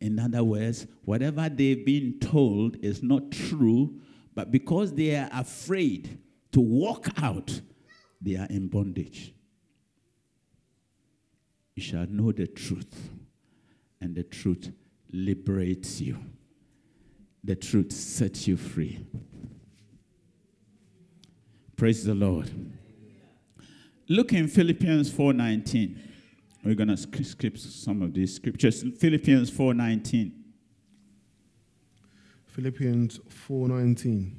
In 0.00 0.18
other 0.18 0.44
words, 0.44 0.86
whatever 1.04 1.48
they've 1.48 1.84
been 1.84 2.18
told 2.20 2.76
is 2.84 3.02
not 3.02 3.30
true 3.30 4.00
but 4.36 4.52
because 4.52 4.92
they 4.92 5.16
are 5.16 5.30
afraid 5.32 6.18
to 6.52 6.60
walk 6.60 7.08
out, 7.20 7.62
they 8.20 8.36
are 8.36 8.46
in 8.50 8.68
bondage. 8.68 9.34
You 11.74 11.82
shall 11.82 12.06
know 12.06 12.32
the 12.32 12.46
truth, 12.46 13.10
and 14.00 14.14
the 14.14 14.22
truth 14.22 14.70
liberates 15.10 16.02
you. 16.02 16.18
The 17.46 17.54
truth 17.54 17.92
sets 17.92 18.48
you 18.48 18.56
free. 18.56 19.06
Praise 21.76 22.02
the 22.02 22.12
Lord. 22.14 22.50
Look 24.08 24.32
in 24.32 24.48
Philippians 24.48 25.12
4:19. 25.12 25.96
We're 26.64 26.74
going 26.74 26.88
to 26.88 26.96
skip 26.96 27.56
some 27.56 28.02
of 28.02 28.14
these 28.14 28.34
scriptures. 28.34 28.82
Philippians 28.98 29.52
4:19. 29.52 30.32
Philippians 32.46 33.20
4:19 33.28 34.32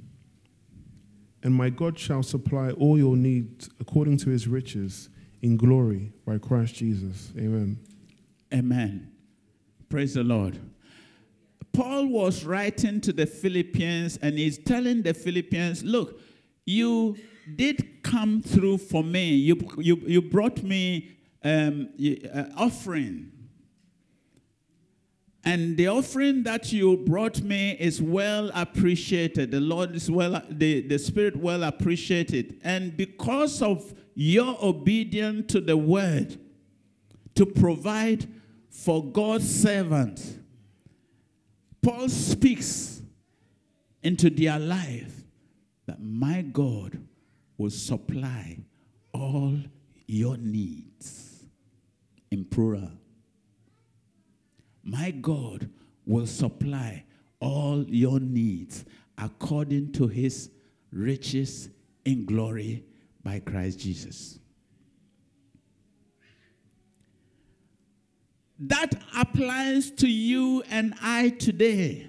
And 1.43 1.53
my 1.53 1.69
God 1.69 1.97
shall 1.97 2.23
supply 2.23 2.71
all 2.71 2.97
your 2.97 3.15
needs 3.15 3.69
according 3.79 4.17
to 4.17 4.31
his 4.31 4.49
riches 4.49 5.07
in 5.41 5.55
glory 5.55 6.11
by 6.25 6.39
Christ 6.39 6.75
Jesus. 6.75 7.31
Amen. 7.37 7.79
Amen. 8.53 9.11
Praise 9.87 10.15
the 10.15 10.25
Lord. 10.25 10.59
Paul 11.77 12.07
was 12.07 12.43
writing 12.43 12.99
to 13.01 13.13
the 13.13 13.27
Philippians 13.27 14.17
and 14.23 14.35
he's 14.35 14.57
telling 14.57 15.03
the 15.03 15.13
Philippians, 15.13 15.83
look, 15.83 16.19
you 16.65 17.15
did 17.55 18.01
come 18.01 18.41
through 18.41 18.79
for 18.79 19.03
me. 19.03 19.35
You, 19.35 19.59
you, 19.77 20.01
you 20.07 20.23
brought 20.23 20.63
me 20.63 21.11
um, 21.43 21.89
uh, 22.33 22.45
offering. 22.57 23.31
And 25.43 25.77
the 25.77 25.87
offering 25.89 26.41
that 26.43 26.73
you 26.73 26.97
brought 26.97 27.43
me 27.43 27.77
is 27.79 28.01
well 28.01 28.49
appreciated. 28.55 29.51
The 29.51 29.61
Lord 29.61 29.95
is 29.95 30.09
well, 30.09 30.41
the, 30.49 30.81
the 30.81 30.97
Spirit 30.97 31.35
well 31.35 31.61
appreciated. 31.61 32.59
And 32.63 32.97
because 32.97 33.61
of 33.61 33.93
your 34.15 34.57
obedience 34.63 35.53
to 35.53 35.61
the 35.61 35.77
word 35.77 36.39
to 37.35 37.45
provide 37.45 38.27
for 38.71 39.05
God's 39.05 39.47
servants, 39.47 40.37
Paul 41.81 42.09
speaks 42.09 43.01
into 44.03 44.29
their 44.29 44.59
life 44.59 45.23
that 45.85 46.01
my 46.01 46.41
God 46.41 47.01
will 47.57 47.69
supply 47.69 48.57
all 49.13 49.57
your 50.05 50.37
needs 50.37 51.45
in 52.31 52.45
plural. 52.45 52.91
My 54.83 55.11
God 55.11 55.69
will 56.05 56.27
supply 56.27 57.03
all 57.39 57.83
your 57.87 58.19
needs 58.19 58.85
according 59.17 59.91
to 59.93 60.07
his 60.07 60.49
riches 60.91 61.69
in 62.05 62.25
glory 62.25 62.83
by 63.23 63.39
Christ 63.39 63.79
Jesus. 63.79 64.39
That 68.59 68.95
applies 69.15 69.91
to 69.91 70.07
you 70.07 70.63
and 70.69 70.95
I 71.01 71.29
today. 71.29 72.07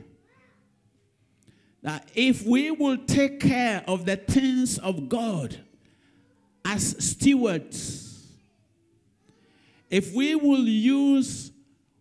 That 1.83 2.09
if 2.15 2.45
we 2.45 2.71
will 2.71 2.97
take 2.97 3.41
care 3.41 3.85
of 3.87 4.05
the 4.05 4.17
things 4.17 4.79
of 4.79 5.09
God 5.09 5.59
as 6.65 7.05
stewards, 7.05 8.27
if 9.91 10.15
we 10.15 10.35
will 10.35 10.67
use 10.67 11.53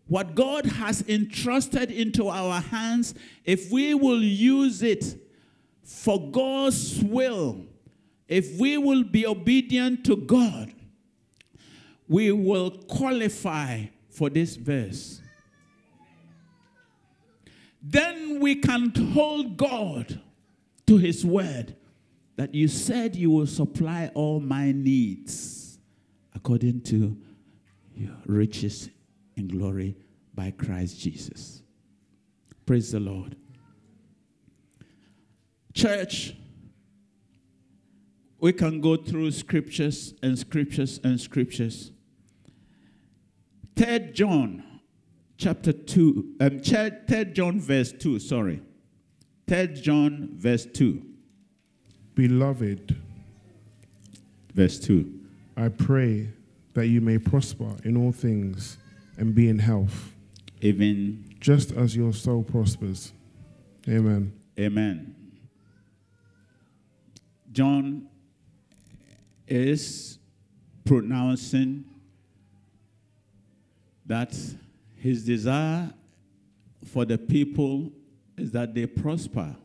what 0.08 0.36
God 0.36 0.66
has 0.66 1.04
entrusted 1.08 1.92
into 1.92 2.28
our 2.30 2.62
hands, 2.62 3.14
if 3.44 3.72
we 3.72 3.94
will 3.94 4.22
use 4.24 4.82
it 4.82 5.06
for 5.84 6.32
God's 6.32 7.04
will, 7.04 7.66
if 8.28 8.58
we 8.60 8.78
will 8.78 9.04
be 9.04 9.26
obedient 9.26 10.06
to 10.06 10.16
God, 10.16 10.74
we 12.08 12.32
will 12.32 12.72
qualify 12.72 13.86
for 14.18 14.32
this 14.32 14.56
verse. 14.56 15.22
Then 17.84 18.40
we 18.40 18.56
can 18.56 18.92
hold 19.14 19.58
God 19.58 20.20
to 20.88 20.98
his 20.98 21.24
word 21.24 21.76
that 22.36 22.56
you 22.56 22.68
said 22.68 23.16
you 23.16 23.30
will 23.30 23.46
supply 23.46 24.10
all 24.16 24.40
my 24.40 24.72
needs 24.72 25.78
according 26.34 26.82
to 26.82 27.16
your 27.96 28.16
riches 28.26 28.90
in 29.36 29.48
glory 29.48 29.96
by 30.34 30.50
Christ 30.50 31.00
Jesus. 31.00 31.62
Praise 32.66 32.92
the 32.92 33.00
Lord. 33.00 33.36
Church, 35.76 36.36
we 38.40 38.52
can 38.52 38.82
go 38.82 38.98
through 38.98 39.30
scriptures 39.30 40.16
and 40.24 40.38
scriptures 40.40 41.00
and 41.04 41.22
scriptures. 41.22 41.92
Third 43.78 44.16
John 44.16 44.64
chapter 45.38 45.72
2, 45.72 46.38
um, 46.40 46.60
third 46.62 47.36
John 47.36 47.60
verse 47.60 47.92
2, 47.92 48.18
sorry. 48.18 48.60
Third 49.46 49.76
John 49.76 50.30
verse 50.34 50.66
2. 50.66 51.00
Beloved, 52.16 52.96
verse 54.52 54.80
2. 54.80 55.20
I 55.56 55.70
pray 55.70 56.30
that 56.74 56.88
you 56.88 57.02
may 57.02 57.20
prosper 57.20 57.76
in 57.84 57.96
all 57.98 58.12
things 58.12 58.80
and 59.16 59.36
be 59.36 59.48
in 59.48 59.60
health, 59.60 60.12
even 60.62 61.36
just 61.40 61.72
as 61.72 61.96
your 61.96 62.14
soul 62.14 62.42
prospers. 62.42 63.14
Amen. 63.88 64.34
Amen. 64.60 65.16
John 67.52 68.08
is 69.48 70.18
pronouncing 70.84 71.86
that 74.08 74.36
his 74.96 75.26
desire 75.26 75.94
for 76.86 77.06
the 77.06 77.18
people 77.18 77.92
is 78.38 78.52
that 78.52 78.74
they 78.74 78.86
prosper 78.86 79.56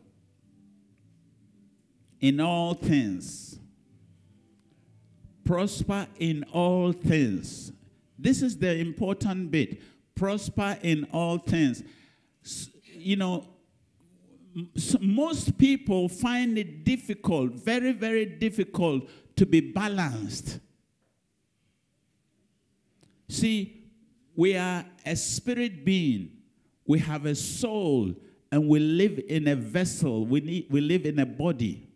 in 2.20 2.40
all 2.40 2.74
things. 2.74 3.58
Prosper 5.44 6.06
in 6.18 6.44
all 6.52 6.92
things. 6.92 7.72
This 8.18 8.42
is 8.42 8.56
the 8.56 8.76
important 8.76 9.50
bit. 9.50 9.80
Prosper 10.14 10.78
in 10.82 11.04
all 11.12 11.38
things. 11.38 11.82
You 12.84 13.16
know, 13.16 13.48
most 15.00 15.56
people 15.58 16.08
find 16.08 16.58
it 16.58 16.84
difficult, 16.84 17.52
very, 17.52 17.92
very 17.92 18.26
difficult 18.26 19.08
to 19.36 19.46
be 19.46 19.60
balanced. 19.60 20.60
See, 23.28 23.81
we 24.34 24.56
are 24.56 24.84
a 25.04 25.16
spirit 25.16 25.84
being, 25.84 26.30
we 26.86 26.98
have 26.98 27.26
a 27.26 27.34
soul, 27.34 28.14
and 28.50 28.68
we 28.68 28.78
live 28.78 29.20
in 29.28 29.48
a 29.48 29.56
vessel, 29.56 30.26
we, 30.26 30.40
need, 30.40 30.66
we 30.70 30.80
live 30.80 31.06
in 31.06 31.18
a 31.18 31.26
body. 31.26 31.88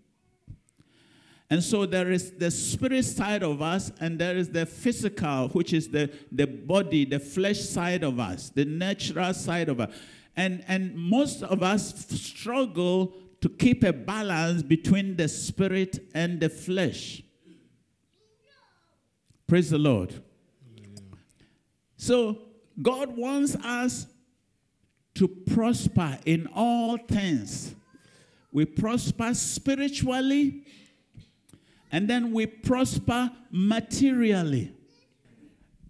And 1.49 1.63
so 1.63 1.87
there 1.87 2.11
is 2.11 2.33
the 2.33 2.51
spirit 2.51 3.05
side 3.05 3.43
of 3.43 3.63
us, 3.63 3.93
and 4.01 4.19
there 4.19 4.37
is 4.37 4.49
the 4.49 4.67
physical, 4.67 5.49
which 5.49 5.73
is 5.73 5.89
the, 5.89 6.11
the 6.33 6.47
body, 6.47 7.05
the 7.05 7.21
flesh 7.21 7.61
side 7.61 8.03
of 8.03 8.19
us, 8.19 8.51
the 8.51 8.65
natural 8.65 9.33
side 9.33 9.69
of 9.69 9.81
us. 9.81 9.95
And, 10.35 10.65
and 10.67 10.95
most 10.97 11.43
of 11.43 11.63
us 11.63 12.07
struggle 12.09 13.15
to 13.41 13.49
keep 13.49 13.85
a 13.85 13.93
balance 13.93 14.63
between 14.63 15.17
the 15.17 15.29
spirit 15.29 16.09
and 16.15 16.41
the 16.41 16.49
flesh. 16.49 17.23
Praise 19.47 19.71
the 19.71 19.79
Lord. 19.79 20.21
So, 22.07 22.39
God 22.81 23.17
wants 23.17 23.57
us 23.57 24.07
to 25.17 25.27
prosper 25.27 26.17
in 26.25 26.47
all 26.55 26.99
things. 26.99 27.75
We 28.53 28.65
prosper 28.65 29.35
spiritually, 29.35 30.63
and 31.91 32.07
then 32.09 32.31
we 32.31 32.47
prosper 32.47 33.33
materially. 33.51 34.73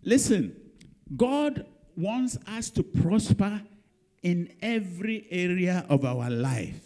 Listen, 0.02 0.57
God 1.14 1.66
wants 1.94 2.38
us 2.46 2.70
to 2.70 2.83
prosper 2.83 3.61
in 4.22 4.55
every 4.62 5.26
area 5.31 5.85
of 5.90 6.07
our 6.07 6.31
life. 6.31 6.81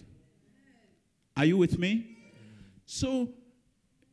Are 1.37 1.45
you 1.45 1.57
with 1.57 1.79
me? 1.79 2.17
So, 2.85 3.29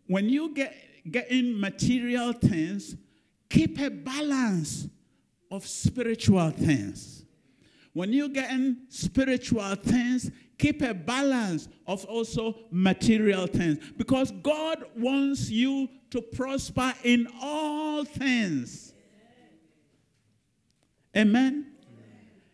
when 0.06 0.30
you 0.30 0.54
get, 0.54 0.76
get 1.10 1.32
in 1.32 1.60
material 1.60 2.34
things, 2.34 2.96
keep 3.50 3.80
a 3.80 3.90
balance 3.90 4.90
of 5.52 5.66
spiritual 5.66 6.50
things. 6.52 7.24
When 7.94 8.14
you 8.14 8.30
get 8.30 8.52
in 8.52 8.78
spiritual 8.90 9.76
things, 9.76 10.30
keep 10.58 10.82
a 10.82 10.94
balance 10.94 11.68
of 11.88 12.06
also 12.06 12.56
material 12.70 13.48
things 13.48 13.80
because 13.98 14.32
God 14.32 14.84
wants 14.96 15.50
you 15.50 15.90
to 16.12 16.22
prosper 16.22 16.94
in 17.04 17.28
all 17.42 18.06
things. 18.06 18.94
Amen. 21.16 21.72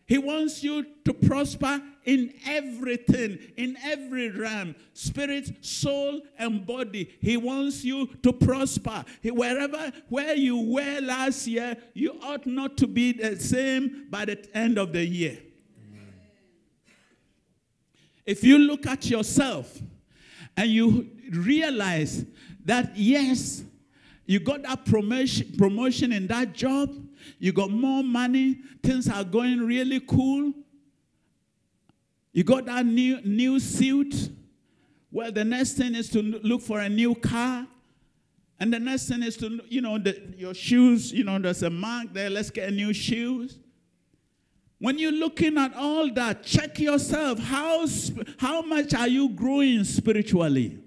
He 0.05 0.17
wants 0.17 0.63
you 0.63 0.85
to 1.05 1.13
prosper 1.13 1.81
in 2.05 2.33
everything, 2.45 3.39
in 3.57 3.77
every 3.83 4.29
realm 4.29 4.75
spirit, 4.93 5.65
soul, 5.65 6.21
and 6.37 6.65
body. 6.65 7.15
He 7.19 7.37
wants 7.37 7.83
you 7.83 8.07
to 8.23 8.33
prosper. 8.33 9.05
He, 9.21 9.31
wherever 9.31 9.91
where 10.09 10.35
you 10.35 10.57
were 10.57 10.99
last 11.01 11.47
year, 11.47 11.77
you 11.93 12.19
ought 12.21 12.45
not 12.45 12.77
to 12.77 12.87
be 12.87 13.13
the 13.13 13.39
same 13.39 14.07
by 14.09 14.25
the 14.25 14.45
end 14.55 14.77
of 14.77 14.93
the 14.93 15.05
year. 15.05 15.37
If 18.25 18.43
you 18.43 18.57
look 18.57 18.85
at 18.87 19.09
yourself 19.09 19.79
and 20.55 20.69
you 20.69 21.09
realize 21.31 22.25
that, 22.65 22.95
yes, 22.95 23.63
You 24.25 24.39
got 24.39 24.63
that 24.63 24.85
promotion, 24.85 25.53
promotion 25.57 26.13
in 26.13 26.27
that 26.27 26.53
job. 26.53 26.95
You 27.39 27.51
got 27.51 27.71
more 27.71 28.03
money. 28.03 28.59
Things 28.81 29.09
are 29.09 29.23
going 29.23 29.65
really 29.65 29.99
cool. 29.99 30.53
You 32.33 32.43
got 32.43 32.65
that 32.65 32.85
new 32.85 33.21
new 33.21 33.59
suit. 33.59 34.29
Well, 35.11 35.31
the 35.31 35.45
next 35.45 35.73
thing 35.73 35.93
is 35.93 36.09
to 36.09 36.21
look 36.21 36.61
for 36.61 36.79
a 36.79 36.89
new 36.89 37.13
car. 37.13 37.67
And 38.59 38.73
the 38.73 38.79
next 38.79 39.07
thing 39.09 39.21
is 39.21 39.37
to, 39.37 39.61
you 39.67 39.81
know, 39.81 39.99
the, 39.99 40.19
your 40.37 40.53
shoes, 40.53 41.11
you 41.11 41.23
know, 41.23 41.37
there's 41.37 41.63
a 41.63 41.69
mark 41.69 42.13
there. 42.13 42.29
Let's 42.29 42.49
get 42.49 42.73
new 42.73 42.93
shoes. 42.93 43.59
When 44.79 44.97
you're 44.97 45.11
looking 45.11 45.57
at 45.57 45.75
all 45.75 46.11
that, 46.13 46.43
check 46.43 46.79
yourself. 46.79 47.39
How, 47.39 47.85
how 48.37 48.61
much 48.61 48.93
are 48.93 49.07
you 49.07 49.29
growing 49.29 49.83
spiritually? 49.83 50.79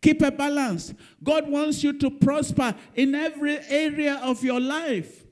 Keep 0.00 0.22
a 0.22 0.30
balance. 0.30 0.94
God 1.22 1.48
wants 1.48 1.82
you 1.82 1.92
to 1.98 2.10
prosper 2.10 2.74
in 2.94 3.14
every 3.14 3.58
area 3.68 4.20
of 4.22 4.42
your 4.42 4.60
life. 4.60 5.24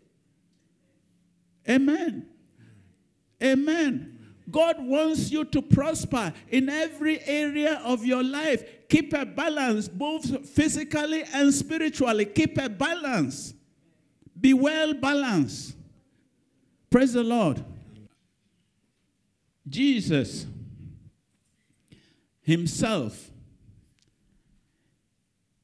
Amen. 1.68 2.26
Amen. 3.42 4.17
God 4.50 4.76
wants 4.80 5.30
you 5.30 5.44
to 5.46 5.62
prosper 5.62 6.32
in 6.48 6.68
every 6.68 7.22
area 7.24 7.80
of 7.84 8.04
your 8.04 8.22
life. 8.22 8.88
Keep 8.88 9.12
a 9.12 9.26
balance, 9.26 9.88
both 9.88 10.48
physically 10.48 11.24
and 11.32 11.52
spiritually. 11.52 12.24
Keep 12.24 12.58
a 12.58 12.68
balance. 12.68 13.54
Be 14.40 14.54
well 14.54 14.94
balanced. 14.94 15.76
Praise 16.90 17.12
the 17.12 17.22
Lord. 17.22 17.62
Jesus 19.68 20.46
himself 22.40 23.30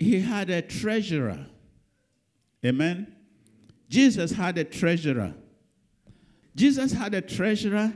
he 0.04 0.20
had 0.20 0.50
a 0.50 0.60
treasurer. 0.62 1.46
Amen. 2.64 3.14
Jesus 3.88 4.32
had 4.32 4.58
a 4.58 4.64
treasurer. 4.64 5.34
Jesus 6.54 6.92
had 6.92 7.14
a 7.14 7.20
treasurer, 7.20 7.92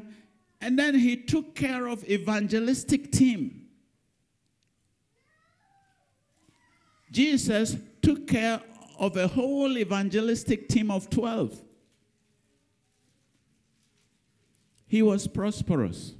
and 0.60 0.78
then 0.78 0.94
he 0.98 1.16
took 1.16 1.54
care 1.54 1.86
of 1.86 2.04
evangelistic 2.08 3.12
team. 3.12 3.68
Jesus 7.10 7.76
took 8.02 8.26
care 8.26 8.60
of 8.98 9.16
a 9.16 9.28
whole 9.28 9.78
evangelistic 9.78 10.68
team 10.68 10.90
of 10.90 11.08
12. 11.08 11.62
He 14.86 15.02
was 15.02 15.26
prosperous. 15.26 16.14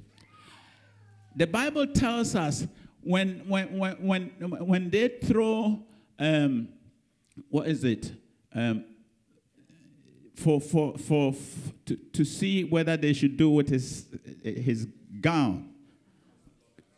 The 1.35 1.47
Bible 1.47 1.87
tells 1.87 2.35
us 2.35 2.67
when 3.01 3.43
when 3.47 3.77
when 3.77 3.95
when 4.05 4.29
when 4.67 4.89
they 4.89 5.07
throw 5.07 5.79
um, 6.19 6.67
what 7.49 7.67
is 7.67 7.83
it 7.83 8.11
um, 8.53 8.85
for 10.39 10.59
for 10.61 10.97
for 10.97 11.33
to, 11.85 11.95
to 11.95 12.23
see 12.23 12.63
whether 12.63 12.95
they 12.97 13.13
should 13.13 13.37
do 13.37 13.49
with 13.49 13.69
his 13.69 14.07
his 14.43 14.87
gown 15.21 15.69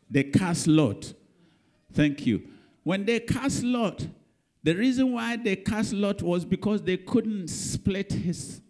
they 0.09 0.23
cast 0.23 0.67
lot 0.67 1.13
thank 1.93 2.25
you 2.25 2.41
when 2.83 3.05
they 3.05 3.19
cast 3.19 3.63
lot 3.63 4.07
the 4.63 4.73
reason 4.73 5.11
why 5.13 5.35
they 5.35 5.55
cast 5.55 5.93
lot 5.93 6.21
was 6.21 6.45
because 6.45 6.81
they 6.83 6.97
couldn't 6.97 7.47
split 7.47 8.11
his 8.13 8.61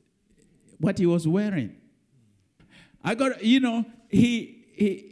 what 0.79 0.97
he 0.97 1.05
was 1.05 1.27
wearing 1.27 1.75
i 3.03 3.13
got 3.13 3.43
you 3.43 3.60
know 3.60 3.86
he 4.10 4.65
he 4.73 5.12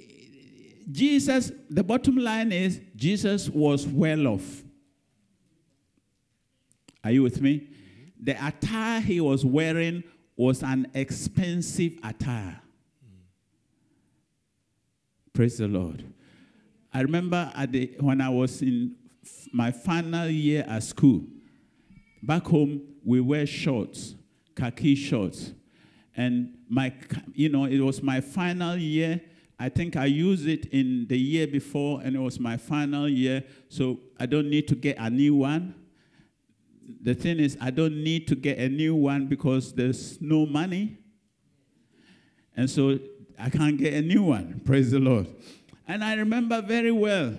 Jesus, 0.91 1.51
the 1.69 1.83
bottom 1.83 2.17
line 2.17 2.51
is 2.51 2.81
Jesus 2.95 3.49
was 3.49 3.85
well 3.85 4.27
off. 4.27 4.63
Are 7.03 7.11
you 7.11 7.23
with 7.23 7.41
me? 7.41 7.67
The 8.21 8.45
attire 8.45 9.01
he 9.01 9.21
was 9.21 9.45
wearing 9.45 10.03
was 10.35 10.63
an 10.63 10.87
expensive 10.93 11.93
attire. 12.03 12.61
Mm. 13.05 13.21
Praise 15.33 15.57
the 15.57 15.67
Lord. 15.67 16.03
I 16.93 17.01
remember 17.01 17.51
the, 17.69 17.95
when 17.99 18.21
I 18.21 18.29
was 18.29 18.61
in 18.61 18.95
f- 19.23 19.47
my 19.53 19.71
final 19.71 20.27
year 20.27 20.65
at 20.67 20.83
school, 20.83 21.23
back 22.23 22.45
home, 22.45 22.81
we 23.05 23.21
wear 23.21 23.45
shorts, 23.45 24.15
khaki 24.55 24.95
shorts. 24.95 25.53
And 26.15 26.57
my, 26.67 26.93
you 27.33 27.49
know, 27.49 27.65
it 27.65 27.79
was 27.79 28.01
my 28.01 28.19
final 28.19 28.75
year 28.75 29.21
I 29.61 29.67
think 29.67 29.97
I 29.97 30.05
used 30.05 30.47
it 30.47 30.67
in 30.67 31.05
the 31.07 31.19
year 31.19 31.45
before, 31.45 31.99
and 32.01 32.15
it 32.15 32.19
was 32.19 32.39
my 32.39 32.55
final 32.55 33.09
year, 33.09 33.43
so 33.67 33.99
I 34.17 34.25
don't 34.25 34.49
need 34.49 34.69
to 34.69 34.75
get 34.75 34.95
a 34.97 35.09
new 35.09 35.35
one. 35.35 35.75
The 37.01 37.13
thing 37.13 37.39
is, 37.39 37.57
I 37.61 37.71
don't 37.71 38.03
need 38.03 38.27
to 38.27 38.35
get 38.35 38.57
a 38.57 38.69
new 38.69 38.95
one 38.95 39.27
because 39.27 39.73
there's 39.73 40.19
no 40.21 40.45
money. 40.45 40.97
And 42.55 42.69
so 42.69 42.99
I 43.37 43.49
can't 43.49 43.77
get 43.77 43.93
a 43.93 44.01
new 44.01 44.23
one. 44.23 44.61
Praise 44.65 44.91
the 44.91 44.99
Lord. 44.99 45.27
And 45.87 46.03
I 46.03 46.13
remember 46.15 46.61
very 46.61 46.91
well, 46.91 47.37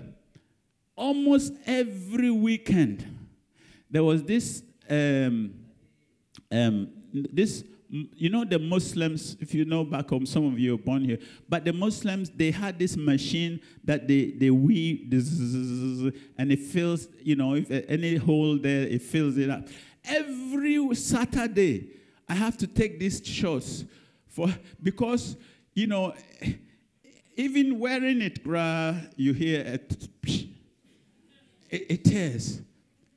almost 0.96 1.52
every 1.66 2.30
weekend, 2.30 3.06
there 3.90 4.04
was 4.04 4.22
this 4.24 4.62
um, 4.88 5.54
um, 6.50 6.88
this 7.12 7.64
you 7.90 8.30
know 8.30 8.44
the 8.44 8.58
muslims 8.58 9.36
if 9.40 9.52
you 9.52 9.64
know 9.64 9.84
back 9.84 10.08
home 10.08 10.24
some 10.24 10.46
of 10.46 10.58
you 10.58 10.74
are 10.74 10.78
born 10.78 11.04
here 11.04 11.18
but 11.48 11.64
the 11.64 11.72
muslims 11.72 12.30
they 12.30 12.50
had 12.50 12.78
this 12.78 12.96
machine 12.96 13.60
that 13.82 14.06
they 14.06 14.30
they 14.30 14.50
weave 14.50 15.10
and 16.38 16.52
it 16.52 16.60
fills 16.60 17.08
you 17.22 17.34
know 17.34 17.54
if 17.54 17.70
uh, 17.70 17.80
any 17.88 18.16
hole 18.16 18.56
there 18.56 18.82
it 18.82 19.02
fills 19.02 19.36
it 19.36 19.50
up. 19.50 19.66
Every 20.04 20.94
saturday 20.94 21.88
i 22.28 22.34
have 22.34 22.56
to 22.58 22.66
take 22.66 22.98
these 23.00 23.20
shots 23.26 23.84
for 24.28 24.48
because 24.82 25.36
you 25.74 25.86
know 25.88 26.14
even 27.36 27.78
wearing 27.78 28.22
it 28.22 28.38
you 29.16 29.32
hear 29.32 29.60
it, 29.62 30.08
it 31.70 32.04
tears 32.04 32.62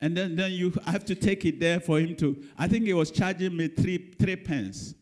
and 0.03 0.17
then, 0.17 0.35
then 0.35 0.51
you 0.51 0.73
have 0.85 1.05
to 1.05 1.15
take 1.15 1.45
it 1.45 1.61
there 1.61 1.79
for 1.79 1.97
him 1.97 2.13
to. 2.17 2.43
I 2.57 2.67
think 2.67 2.85
he 2.85 2.91
was 2.91 3.09
charging 3.09 3.55
me 3.55 3.69
three, 3.69 4.13
three 4.19 4.35
pence. 4.35 4.95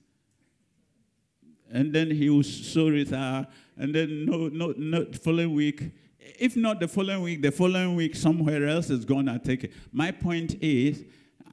And 1.71 1.91
then 1.91 2.11
he 2.11 2.29
was 2.29 2.47
sorry 2.71 3.03
her. 3.05 3.47
And 3.77 3.95
then 3.95 4.27
no, 4.27 4.49
no, 4.49 4.75
no, 4.77 5.07
following 5.23 5.55
week, 5.55 5.89
if 6.19 6.55
not 6.55 6.79
the 6.79 6.87
following 6.87 7.23
week, 7.23 7.41
the 7.41 7.51
following 7.51 7.95
week 7.95 8.15
somewhere 8.15 8.67
else 8.67 8.91
is 8.91 9.03
going 9.03 9.25
to 9.25 9.39
take 9.39 9.63
it. 9.63 9.73
My 9.91 10.11
point 10.11 10.61
is, 10.61 11.03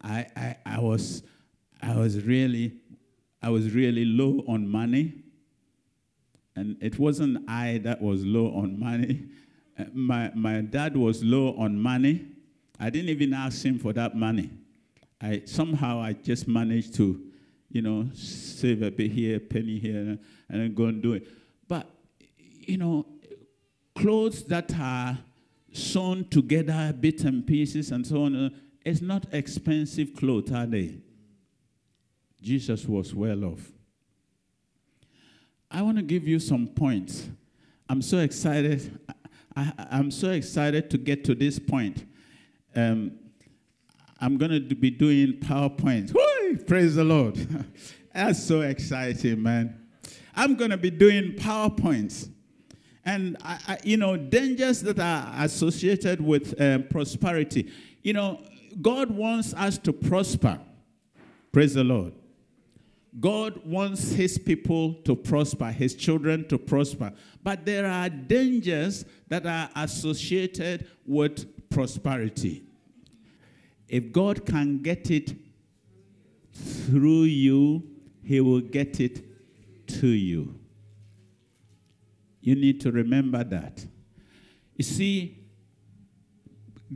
I, 0.03 0.27
I, 0.37 0.57
I 0.67 0.81
was, 0.81 1.23
I 1.81 1.97
was 1.97 2.23
really, 2.25 2.75
I 3.41 3.49
was 3.49 3.73
really 3.73 4.05
low 4.05 4.45
on 4.47 4.69
money. 4.69 5.23
And 6.55 6.77
it 6.83 6.99
wasn't 6.99 7.49
I 7.49 7.79
that 7.85 8.03
was 8.03 8.27
low 8.27 8.49
on 8.49 8.79
money. 8.79 9.25
Uh, 9.79 9.85
my, 9.95 10.31
my 10.35 10.61
dad 10.61 10.99
was 10.99 11.25
low 11.25 11.57
on 11.57 11.81
money. 11.81 12.35
I 12.79 12.91
didn't 12.91 13.11
even 13.11 13.33
ask 13.35 13.65
him 13.65 13.79
for 13.79 13.93
that 13.95 14.17
money. 14.17 14.51
I 15.21 15.43
somehow 15.45 16.01
I 16.01 16.13
just 16.13 16.47
managed 16.47 16.95
to, 16.97 17.21
you 17.71 17.83
know, 17.83 18.09
save 18.15 18.83
a 18.83 18.91
bit 18.91 19.11
here, 19.11 19.37
a 19.37 19.41
penny 19.41 19.79
here, 19.79 19.97
and 19.99 20.21
then 20.49 20.75
go 20.75 20.85
and 20.85 21.03
do 21.03 21.15
it. 21.15 21.27
But 21.67 21.91
you 22.39 22.79
know, 22.79 23.07
clothes 23.95 24.45
that 24.45 24.73
are 24.79 25.19
sewn 25.73 26.29
together, 26.29 26.95
bits 26.99 27.25
and 27.25 27.47
pieces, 27.47 27.91
and 27.91 28.07
so 28.07 28.25
on, 28.25 28.37
uh, 28.37 28.51
it's 28.85 29.01
not 29.01 29.27
expensive 29.33 30.15
clothes, 30.15 30.53
are 30.53 30.67
they? 30.67 30.99
Jesus 32.41 32.87
was 32.87 33.15
well 33.15 33.45
off. 33.45 33.73
I 35.71 35.83
want 35.83 35.97
to 35.99 36.03
give 36.03 36.27
you 36.27 36.39
some 36.39 36.69
points. 36.69 37.29
I'm 37.89 38.01
so 38.01 38.19
excited. 38.19 38.99
I, 39.57 39.73
am 39.91 40.11
so 40.11 40.31
excited 40.31 40.89
to 40.91 40.99
get 40.99 41.25
to 41.25 41.35
this 41.35 41.59
point 41.59 42.07
um, 42.79 43.13
I'm 44.21 44.37
going 44.37 44.51
to 44.51 44.75
be 44.75 44.91
doing 44.91 45.35
PowerPoint. 45.35 46.13
Woo! 46.15 46.57
Praise 46.59 46.95
the 46.95 47.05
Lord. 47.05 47.37
That's 48.15 48.43
so 48.43 48.63
exciting, 48.63 49.43
man. 49.43 49.87
I'm 50.35 50.55
going 50.55 50.71
to 50.71 50.77
be 50.77 50.91
doing 50.91 51.33
PowerPoints. 51.33 52.31
And, 53.05 53.37
I, 53.43 53.59
I, 53.67 53.79
you 53.85 53.97
know, 53.97 54.17
dangers 54.17 54.81
that 54.83 54.99
are 54.99 55.33
associated 55.45 56.21
with 56.21 56.61
um, 56.61 56.85
prosperity. 56.85 57.73
You 58.03 58.13
know, 58.13 58.41
God 58.81 59.11
wants 59.11 59.55
us 59.55 59.79
to 59.79 59.93
prosper. 59.93 60.61
Praise 61.51 61.75
the 61.75 61.85
Lord. 61.85 62.13
God 63.19 63.65
wants 63.65 64.13
his 64.13 64.39
people 64.39 64.95
to 65.05 65.17
prosper, 65.17 65.73
his 65.73 65.95
children 65.95 66.47
to 66.49 66.59
prosper. 66.59 67.13
But 67.43 67.65
there 67.65 67.87
are 67.87 68.09
dangers 68.09 69.05
that 69.29 69.47
are 69.47 69.71
associated 69.75 70.87
with 71.07 71.71
prosperity. 71.71 72.68
If 73.89 74.13
God 74.13 74.45
can 74.45 74.83
get 74.83 75.11
it 75.11 75.35
through 76.53 77.23
you, 77.23 77.83
he 78.23 78.41
will 78.41 78.61
get 78.61 79.01
it 79.01 79.25
to 80.01 80.09
you. 80.09 80.55
You 82.41 82.55
need 82.55 82.81
to 82.83 82.93
remember 82.93 83.43
that. 83.45 83.87
You 84.77 84.85
see, 84.85 85.39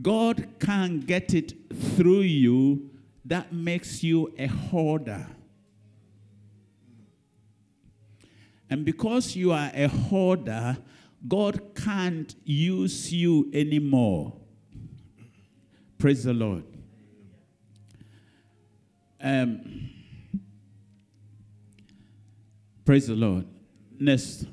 God 0.01 0.47
can't 0.59 1.05
get 1.05 1.33
it 1.33 1.53
through 1.95 2.21
you, 2.21 2.89
that 3.25 3.53
makes 3.53 4.03
you 4.03 4.33
a 4.37 4.47
hoarder. 4.47 5.27
And 8.69 8.83
because 8.83 9.35
you 9.35 9.51
are 9.51 9.71
a 9.73 9.87
hoarder, 9.87 10.77
God 11.27 11.75
can't 11.75 12.35
use 12.43 13.13
you 13.13 13.49
anymore. 13.53 14.33
Praise 15.97 16.23
the 16.23 16.33
Lord. 16.33 16.72
Um, 19.23 19.89
praise 22.83 23.07
the 23.07 23.15
Lord. 23.15 23.45
Next. 23.97 24.45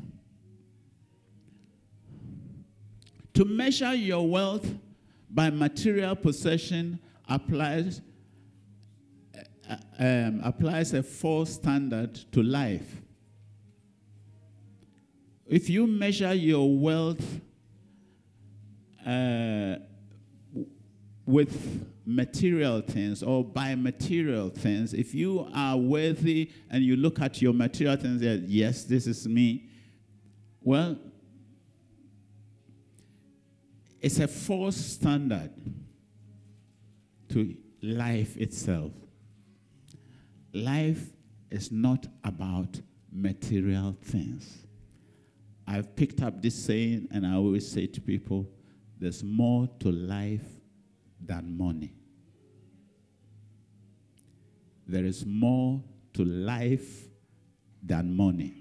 To 3.34 3.44
measure 3.44 3.94
your 3.94 4.28
wealth 4.28 4.72
by 5.28 5.50
material 5.50 6.14
possession 6.14 7.00
applies, 7.28 8.00
uh, 9.68 9.76
um, 9.98 10.40
applies 10.44 10.94
a 10.94 11.02
false 11.02 11.54
standard 11.54 12.14
to 12.30 12.42
life. 12.42 13.02
If 15.46 15.68
you 15.68 15.88
measure 15.88 16.32
your 16.32 16.78
wealth 16.78 17.40
uh, 19.04 19.76
with 21.26 21.89
material 22.04 22.80
things 22.80 23.22
or 23.22 23.44
by 23.44 23.74
material 23.74 24.48
things, 24.48 24.94
if 24.94 25.14
you 25.14 25.48
are 25.54 25.76
worthy 25.76 26.50
and 26.70 26.82
you 26.84 26.96
look 26.96 27.20
at 27.20 27.40
your 27.40 27.52
material 27.52 27.96
things, 27.96 28.20
that 28.20 28.44
yes, 28.46 28.84
this 28.84 29.06
is 29.06 29.26
me, 29.28 29.68
well, 30.62 30.98
it's 34.00 34.18
a 34.18 34.28
false 34.28 34.76
standard 34.76 35.50
to 37.28 37.54
life 37.82 38.36
itself. 38.36 38.92
Life 40.52 41.10
is 41.50 41.70
not 41.70 42.06
about 42.24 42.80
material 43.12 43.96
things. 44.02 44.66
I've 45.66 45.94
picked 45.94 46.22
up 46.22 46.42
this 46.42 46.54
saying, 46.54 47.08
and 47.12 47.26
I 47.26 47.34
always 47.34 47.70
say 47.70 47.86
to 47.86 48.00
people 48.00 48.48
there's 48.98 49.22
more 49.22 49.68
to 49.80 49.90
life 49.90 50.59
than 51.30 51.56
money. 51.56 51.92
There 54.84 55.04
is 55.04 55.24
more 55.24 55.80
to 56.14 56.24
life 56.24 57.06
than 57.80 58.16
money. 58.16 58.56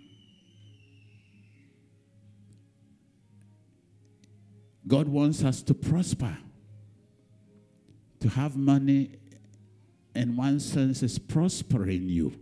God 4.87 5.07
wants 5.07 5.43
us 5.43 5.63
to 5.63 5.73
prosper. 5.73 6.37
To 8.19 8.29
have 8.29 8.55
money, 8.55 9.17
in 10.13 10.37
one 10.37 10.59
sense, 10.59 11.01
is 11.01 11.17
prospering 11.17 12.07
you. 12.07 12.35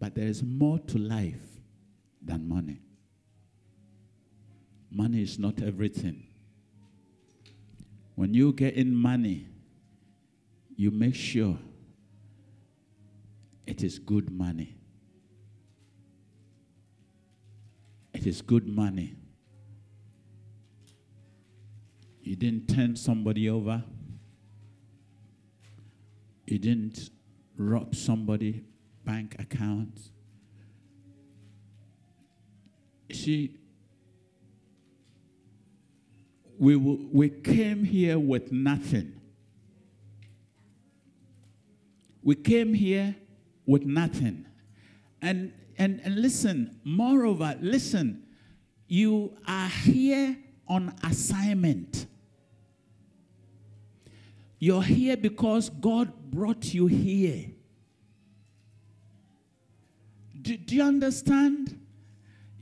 But 0.00 0.16
there 0.16 0.26
is 0.26 0.42
more 0.42 0.80
to 0.80 0.98
life 0.98 1.60
than 2.20 2.48
money. 2.48 2.80
Money 4.90 5.22
is 5.22 5.38
not 5.38 5.62
everything. 5.62 6.31
When 8.14 8.34
you 8.34 8.52
get 8.52 8.74
in 8.74 8.94
money, 8.94 9.48
you 10.76 10.90
make 10.90 11.14
sure 11.14 11.58
it 13.66 13.82
is 13.82 13.98
good 13.98 14.30
money. 14.30 14.76
It 18.12 18.26
is 18.26 18.42
good 18.42 18.68
money. 18.68 19.16
You 22.22 22.36
didn't 22.36 22.68
turn 22.68 22.96
somebody 22.96 23.48
over. 23.48 23.82
You 26.46 26.58
didn't 26.58 27.10
rob 27.56 27.94
somebody 27.94 28.64
bank 29.04 29.36
account. 29.38 30.10
See, 33.10 33.58
we, 36.62 36.76
we 36.76 37.28
came 37.28 37.82
here 37.82 38.20
with 38.20 38.52
nothing. 38.52 39.20
We 42.22 42.36
came 42.36 42.72
here 42.72 43.16
with 43.66 43.84
nothing. 43.84 44.46
And, 45.20 45.54
and, 45.76 46.00
and 46.04 46.22
listen, 46.22 46.78
moreover, 46.84 47.58
listen, 47.60 48.22
you 48.86 49.36
are 49.44 49.66
here 49.66 50.38
on 50.68 50.94
assignment. 51.02 52.06
You're 54.60 54.84
here 54.84 55.16
because 55.16 55.68
God 55.68 56.12
brought 56.30 56.72
you 56.72 56.86
here. 56.86 57.46
Do, 60.40 60.56
do 60.56 60.76
you 60.76 60.84
understand? 60.84 61.81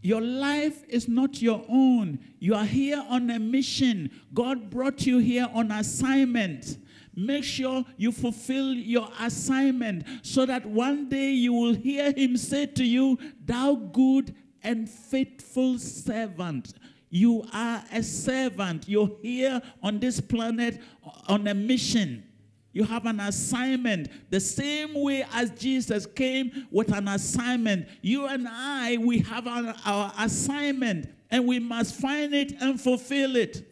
Your 0.02 0.20
life 0.20 0.82
is 0.88 1.08
not 1.08 1.42
your 1.42 1.64
own. 1.68 2.18
You 2.38 2.54
are 2.54 2.64
here 2.64 3.04
on 3.08 3.30
a 3.30 3.38
mission. 3.38 4.10
God 4.32 4.70
brought 4.70 5.06
you 5.06 5.18
here 5.18 5.48
on 5.52 5.70
assignment. 5.70 6.78
Make 7.14 7.44
sure 7.44 7.84
you 7.96 8.12
fulfill 8.12 8.72
your 8.72 9.08
assignment 9.20 10.06
so 10.22 10.46
that 10.46 10.64
one 10.64 11.08
day 11.08 11.30
you 11.32 11.52
will 11.52 11.74
hear 11.74 12.12
Him 12.12 12.36
say 12.36 12.66
to 12.66 12.84
you, 12.84 13.18
Thou 13.44 13.74
good 13.74 14.34
and 14.62 14.88
faithful 14.88 15.78
servant. 15.78 16.74
You 17.10 17.44
are 17.52 17.82
a 17.92 18.02
servant. 18.02 18.88
You're 18.88 19.10
here 19.20 19.60
on 19.82 19.98
this 19.98 20.20
planet 20.20 20.80
on 21.28 21.46
a 21.48 21.54
mission. 21.54 22.24
You 22.72 22.84
have 22.84 23.06
an 23.06 23.18
assignment. 23.20 24.08
The 24.30 24.40
same 24.40 24.94
way 24.94 25.26
as 25.32 25.50
Jesus 25.50 26.06
came 26.06 26.68
with 26.70 26.92
an 26.92 27.08
assignment, 27.08 27.88
you 28.00 28.26
and 28.26 28.46
I, 28.48 28.96
we 28.98 29.18
have 29.20 29.46
our, 29.46 29.74
our 29.84 30.12
assignment 30.18 31.12
and 31.30 31.46
we 31.46 31.58
must 31.58 31.94
find 31.96 32.34
it 32.34 32.52
and 32.60 32.80
fulfill 32.80 33.36
it. 33.36 33.66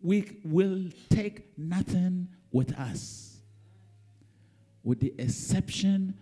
We 0.00 0.38
will 0.44 0.84
take 1.10 1.56
nothing 1.58 2.28
with 2.52 2.72
us, 2.78 3.38
with 4.82 5.00
the 5.00 5.14
exception 5.18 6.18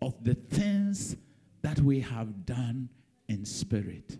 of 0.00 0.22
the 0.22 0.34
things 0.34 1.16
that 1.62 1.80
we 1.80 2.00
have 2.00 2.44
done 2.46 2.88
in 3.28 3.44
spirit. 3.44 4.18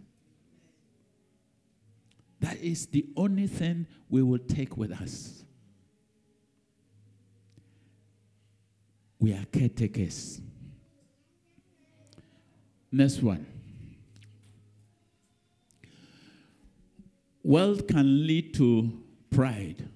That 2.41 2.61
is 2.61 2.87
the 2.87 3.07
only 3.17 3.47
thing 3.47 3.87
we 4.09 4.23
will 4.23 4.39
take 4.39 4.77
with 4.77 4.93
us. 4.93 5.44
We 9.25 9.33
are 9.33 9.47
caretakers. 9.47 10.39
Next 12.93 13.23
one. 13.23 13.47
Wealth 17.43 17.87
can 17.87 18.27
lead 18.27 18.53
to 18.57 19.03
pride 19.31 19.89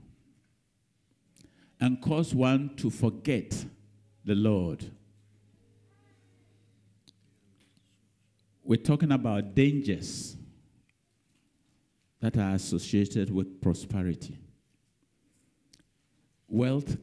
and 1.78 2.00
cause 2.00 2.34
one 2.34 2.74
to 2.76 2.88
forget 2.88 3.66
the 4.24 4.34
Lord. 4.34 4.82
We're 8.64 8.76
talking 8.76 9.12
about 9.12 9.54
dangers 9.54 10.38
that 12.20 12.38
are 12.38 12.54
associated 12.54 13.30
with 13.30 13.60
prosperity. 13.60 14.38
Wealth, 16.48 16.96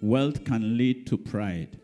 wealth 0.00 0.44
can 0.44 0.76
lead 0.76 1.06
to 1.06 1.16
pride 1.16 1.78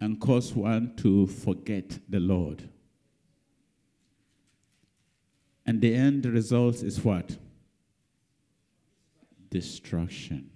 and 0.00 0.20
cause 0.20 0.52
one 0.52 0.94
to 0.96 1.26
forget 1.26 1.98
the 2.08 2.20
Lord. 2.20 2.68
And 5.64 5.80
the 5.80 5.94
end 5.94 6.26
result 6.26 6.82
is 6.82 7.04
what? 7.04 7.36
Destruction. 9.50 10.50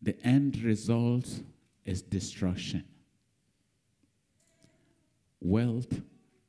The 0.00 0.16
end 0.24 0.62
result 0.62 1.42
is 1.84 2.02
destruction. 2.02 2.84
Wealth 5.40 6.00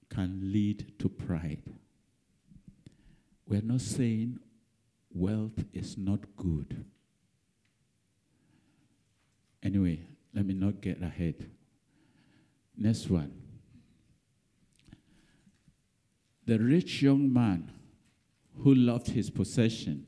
can 0.10 0.52
lead 0.54 0.94
to 1.00 1.10
pride. 1.10 1.64
We're 3.48 3.62
not 3.62 3.82
saying 3.82 4.40
wealth 5.14 5.64
is 5.74 5.98
not 5.98 6.20
good. 6.36 6.86
Anyway, 9.62 10.02
let 10.34 10.46
me 10.46 10.54
not 10.54 10.82
get 10.82 11.02
ahead. 11.02 11.50
Next 12.76 13.10
one. 13.10 13.32
The 16.46 16.60
rich 16.60 17.02
young 17.02 17.32
man 17.32 17.72
who 18.60 18.76
loved 18.76 19.08
his 19.08 19.30
possession 19.30 20.06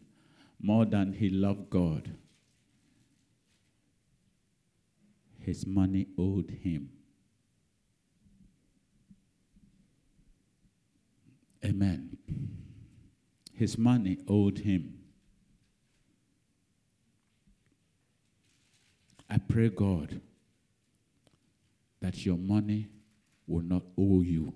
more 0.60 0.86
than 0.86 1.14
he 1.14 1.30
loved 1.30 1.70
God. 1.70 2.12
His 5.40 5.66
money 5.66 6.08
owed 6.18 6.50
him. 6.50 6.90
Amen. 11.64 12.18
His 13.54 13.78
money 13.78 14.18
owed 14.28 14.60
him. 14.60 14.95
I 19.36 19.38
pray, 19.38 19.68
God, 19.68 20.22
that 22.00 22.26
your 22.26 22.38
money 22.38 22.88
will 23.46 23.64
not 23.64 23.84
owe 23.98 24.22
you. 24.22 24.54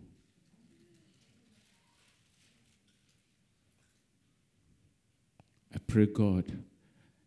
I 5.75 5.79
pray, 5.85 6.05
God, 6.05 6.63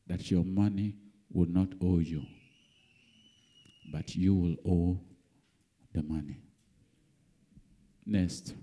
that 0.07 0.30
your 0.30 0.46
money 0.46 0.94
will 1.30 1.46
not 1.46 1.68
owe 1.82 1.98
you, 1.98 2.22
but 3.92 4.16
you 4.16 4.34
will 4.34 4.57
owe 4.66 4.98
the 5.92 6.03
money. 6.03 6.40
Next. 8.07 8.55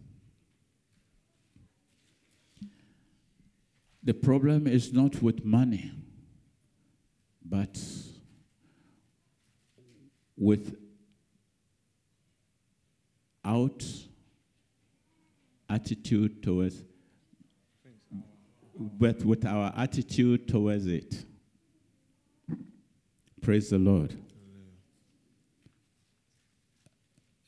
The 4.01 4.15
problem 4.15 4.65
is 4.65 4.91
not 4.91 5.21
with 5.21 5.45
money, 5.45 5.91
but 7.45 7.77
with 10.39 10.75
out 13.45 13.83
attitude 15.69 16.41
towards 16.41 16.83
but 18.79 19.23
with 19.25 19.45
our 19.45 19.73
attitude 19.75 20.47
towards 20.47 20.87
it. 20.87 21.25
Praise 23.41 23.69
the 23.69 23.77
Lord. 23.77 24.15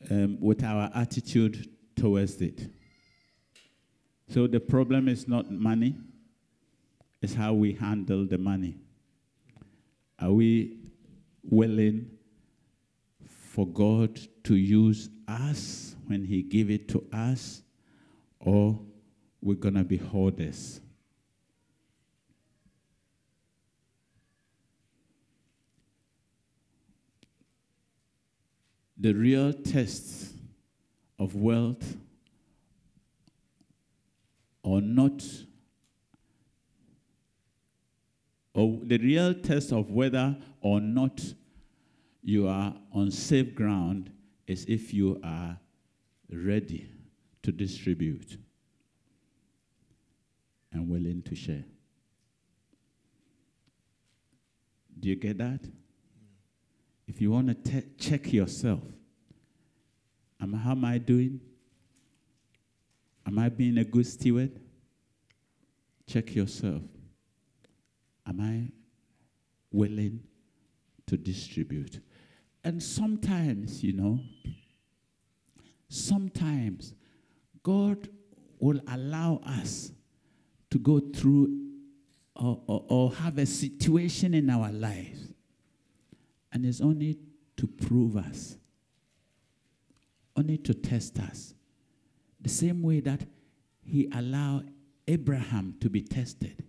Um, 0.10 0.38
with 0.42 0.62
our 0.64 0.92
attitude 0.94 1.70
towards 1.96 2.42
it. 2.42 2.70
So 4.28 4.48
the 4.48 4.60
problem 4.60 5.08
is 5.08 5.28
not 5.28 5.50
money, 5.50 5.96
it's 7.22 7.34
how 7.34 7.54
we 7.54 7.74
handle 7.74 8.26
the 8.26 8.38
money. 8.38 8.78
Are 10.20 10.32
we 10.32 10.80
willing 11.44 12.12
for 13.52 13.68
God 13.68 14.18
to 14.46 14.56
use 14.56 15.10
us 15.28 15.96
when 16.08 16.24
He 16.24 16.42
give 16.42 16.70
it 16.70 16.88
to 16.88 17.04
us, 17.12 17.64
or 18.40 18.80
we're 19.42 19.56
gonna 19.56 19.84
be 19.84 19.98
hoarders? 19.98 20.80
the 28.98 29.14
real 29.14 29.52
test 29.52 30.32
of 31.18 31.34
wealth 31.34 31.98
or 34.62 34.80
not, 34.80 35.24
or 38.54 38.80
the 38.84 39.00
real 39.00 39.34
test 39.34 39.72
of 39.72 39.90
whether 39.90 40.38
or 40.62 40.80
not 40.80 41.20
you 42.24 42.48
are 42.48 42.74
on 42.94 43.12
safe 43.12 43.56
ground 43.56 44.12
is 44.48 44.66
if 44.68 44.94
you 44.94 45.20
are 45.24 45.58
ready 46.32 46.88
to 47.42 47.52
distribute 47.52 48.38
and 50.72 50.88
willing 50.88 51.22
to 51.24 51.36
share. 51.36 51.64
Do 55.00 55.10
you 55.10 55.16
get 55.16 55.38
that? 55.40 55.62
If 57.08 57.20
you 57.20 57.32
want 57.32 57.48
to 57.48 57.54
te- 57.56 57.88
check 57.98 58.32
yourself, 58.32 58.82
am, 60.40 60.54
how 60.54 60.72
am 60.72 60.86
I 60.86 61.00
doing? 61.00 61.42
Am 63.26 63.38
I 63.40 63.50
being 63.50 63.78
a 63.80 63.84
good 63.84 64.06
steward? 64.06 64.60
Check 66.08 66.36
yourself. 66.36 66.84
Am 68.28 68.40
I 68.40 68.72
willing 69.72 70.22
to 71.08 71.18
distribute? 71.18 72.00
And 72.64 72.82
sometimes, 72.82 73.84
you 73.84 73.94
know, 73.94 74.20
sometimes 75.90 76.94
God 77.64 78.08
will 78.60 78.80
allow 78.88 79.42
us 79.46 79.92
to 80.70 80.78
go 80.78 81.00
through 81.00 81.58
or, 82.36 82.62
or, 82.68 82.86
or 82.88 83.14
have 83.16 83.38
a 83.38 83.46
situation 83.46 84.34
in 84.34 84.50
our 84.50 84.72
lives 84.72 85.32
and 86.52 86.66
it's 86.66 86.82
only 86.82 87.18
to 87.58 87.68
prove 87.68 88.18
us, 88.18 88.58
only 90.36 90.58
to 90.58 90.74
test 90.74 91.20
us. 91.20 91.54
The 92.42 92.50
same 92.50 92.82
way 92.82 93.00
that 93.02 93.22
he 93.84 94.10
allowed 94.14 94.72
Abraham 95.08 95.76
to 95.80 95.90
be 95.90 96.02
tested. 96.02 96.64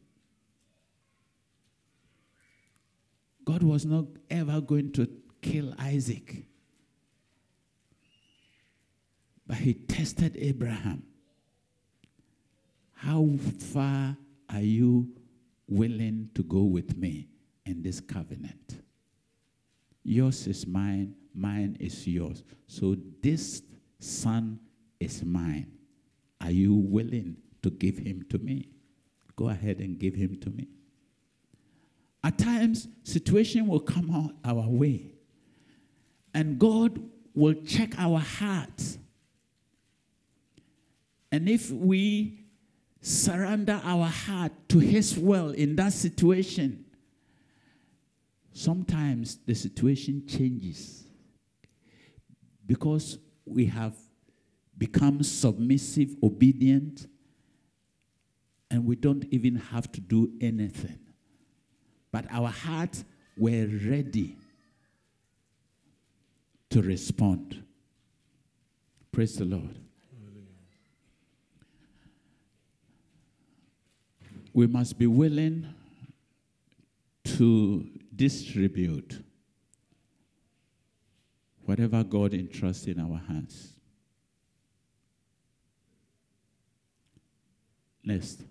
God 3.44 3.62
was 3.62 3.84
not 3.84 4.04
ever 4.30 4.60
going 4.60 4.92
to 4.92 5.08
kill 5.42 5.74
Isaac, 5.78 6.46
but 9.46 9.58
he 9.58 9.74
tested 9.74 10.36
Abraham. 10.38 11.02
How 12.94 13.28
far 13.58 14.16
are 14.48 14.60
you 14.60 15.08
willing 15.68 16.30
to 16.34 16.42
go 16.44 16.62
with 16.62 16.96
me 16.96 17.28
in 17.66 17.82
this 17.82 18.00
covenant? 18.00 18.82
Yours 20.04 20.46
is 20.46 20.66
mine, 20.66 21.14
mine 21.34 21.76
is 21.80 22.06
yours. 22.06 22.44
So 22.66 22.96
this 23.20 23.62
son 23.98 24.60
is 25.00 25.24
mine. 25.24 25.72
Are 26.40 26.50
you 26.50 26.74
willing 26.74 27.36
to 27.62 27.70
give 27.70 27.98
him 27.98 28.24
to 28.30 28.38
me? 28.38 28.68
Go 29.36 29.48
ahead 29.48 29.78
and 29.78 29.98
give 29.98 30.14
him 30.14 30.38
to 30.40 30.50
me. 30.50 30.68
At 32.24 32.38
times, 32.38 32.86
situation 33.02 33.66
will 33.66 33.80
come 33.80 34.36
our 34.44 34.68
way, 34.68 35.11
and 36.34 36.58
God 36.58 37.00
will 37.34 37.54
check 37.54 37.98
our 37.98 38.18
hearts. 38.18 38.98
And 41.30 41.48
if 41.48 41.70
we 41.70 42.44
surrender 43.00 43.80
our 43.82 44.06
heart 44.06 44.52
to 44.68 44.78
His 44.78 45.18
will 45.18 45.50
in 45.50 45.76
that 45.76 45.92
situation, 45.92 46.84
sometimes 48.52 49.38
the 49.46 49.54
situation 49.54 50.24
changes 50.26 51.04
because 52.66 53.18
we 53.44 53.66
have 53.66 53.94
become 54.78 55.22
submissive, 55.22 56.16
obedient, 56.22 57.06
and 58.70 58.86
we 58.86 58.96
don't 58.96 59.24
even 59.30 59.56
have 59.56 59.90
to 59.92 60.00
do 60.00 60.32
anything. 60.40 60.98
But 62.10 62.26
our 62.30 62.48
hearts 62.48 63.04
were 63.36 63.66
ready 63.66 64.36
to 66.72 66.80
respond. 66.80 67.62
Praise 69.12 69.36
the 69.36 69.44
Lord. 69.44 69.76
We 74.54 74.66
must 74.66 74.98
be 74.98 75.06
willing 75.06 75.68
to 77.24 77.86
distribute 78.16 79.22
whatever 81.64 82.02
God 82.02 82.32
entrusts 82.32 82.86
in 82.86 82.98
our 82.98 83.20
hands. 83.28 83.74
Next. 88.02 88.44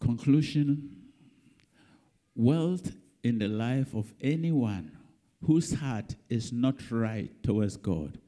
Conclusion 0.00 0.96
Wealth 2.34 2.92
in 3.22 3.38
the 3.38 3.48
life 3.48 3.94
of 3.94 4.12
anyone 4.20 4.99
whose 5.44 5.74
heart 5.74 6.16
is 6.28 6.52
not 6.52 6.90
right 6.90 7.30
towards 7.42 7.76
God 7.76 8.18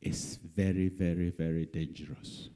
is 0.00 0.38
very, 0.54 0.88
very, 0.88 1.30
very 1.30 1.66
dangerous. 1.66 2.50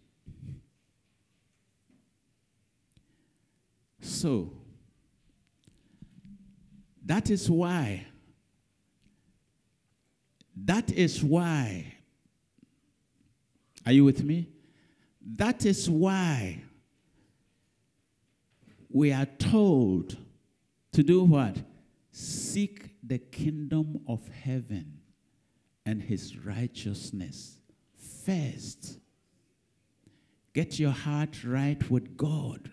So, 4.00 4.52
that 7.04 7.30
is 7.30 7.50
why, 7.50 8.06
that 10.64 10.92
is 10.92 11.24
why, 11.24 11.94
are 13.86 13.92
you 13.92 14.04
with 14.04 14.22
me? 14.22 14.48
That 15.36 15.66
is 15.66 15.88
why 15.88 16.62
we 18.90 19.12
are 19.12 19.26
told 19.26 20.16
to 20.93 21.03
do 21.03 21.24
what? 21.24 21.57
Seek 22.12 22.91
the 23.03 23.18
kingdom 23.18 24.01
of 24.07 24.28
heaven 24.28 25.01
and 25.86 26.03
his 26.03 26.36
righteousness 26.36 27.59
first. 28.24 28.99
Get 30.53 30.78
your 30.78 30.91
heart 30.91 31.45
right 31.45 31.91
with 31.91 32.16
God 32.16 32.70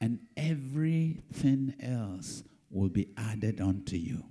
and 0.00 0.20
everything 0.36 1.74
else 1.80 2.44
will 2.70 2.88
be 2.88 3.08
added 3.16 3.60
unto 3.60 3.96
you. 3.96 4.24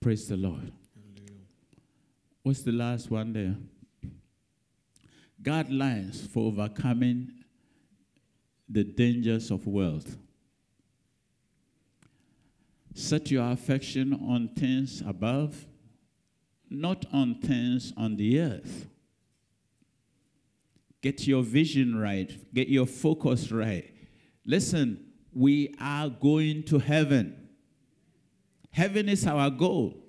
Praise 0.00 0.28
the 0.28 0.36
Lord. 0.36 0.72
What's 2.42 2.62
the 2.62 2.72
last 2.72 3.10
one 3.10 3.32
there? 3.32 3.56
Guidelines 5.42 6.28
for 6.28 6.46
overcoming 6.46 7.32
the 8.68 8.84
dangers 8.84 9.50
of 9.50 9.66
wealth. 9.66 10.16
Set 12.94 13.30
your 13.30 13.50
affection 13.50 14.14
on 14.14 14.48
things 14.48 15.02
above, 15.06 15.66
not 16.70 17.04
on 17.12 17.40
things 17.40 17.92
on 17.96 18.16
the 18.16 18.40
earth. 18.40 18.88
Get 21.02 21.26
your 21.26 21.42
vision 21.42 21.98
right, 21.98 22.32
get 22.54 22.68
your 22.68 22.86
focus 22.86 23.52
right. 23.52 23.92
Listen, 24.44 25.04
we 25.32 25.74
are 25.80 26.08
going 26.08 26.62
to 26.64 26.78
heaven. 26.78 27.48
Heaven 28.70 29.08
is 29.08 29.26
our 29.26 29.50
goal. 29.50 30.05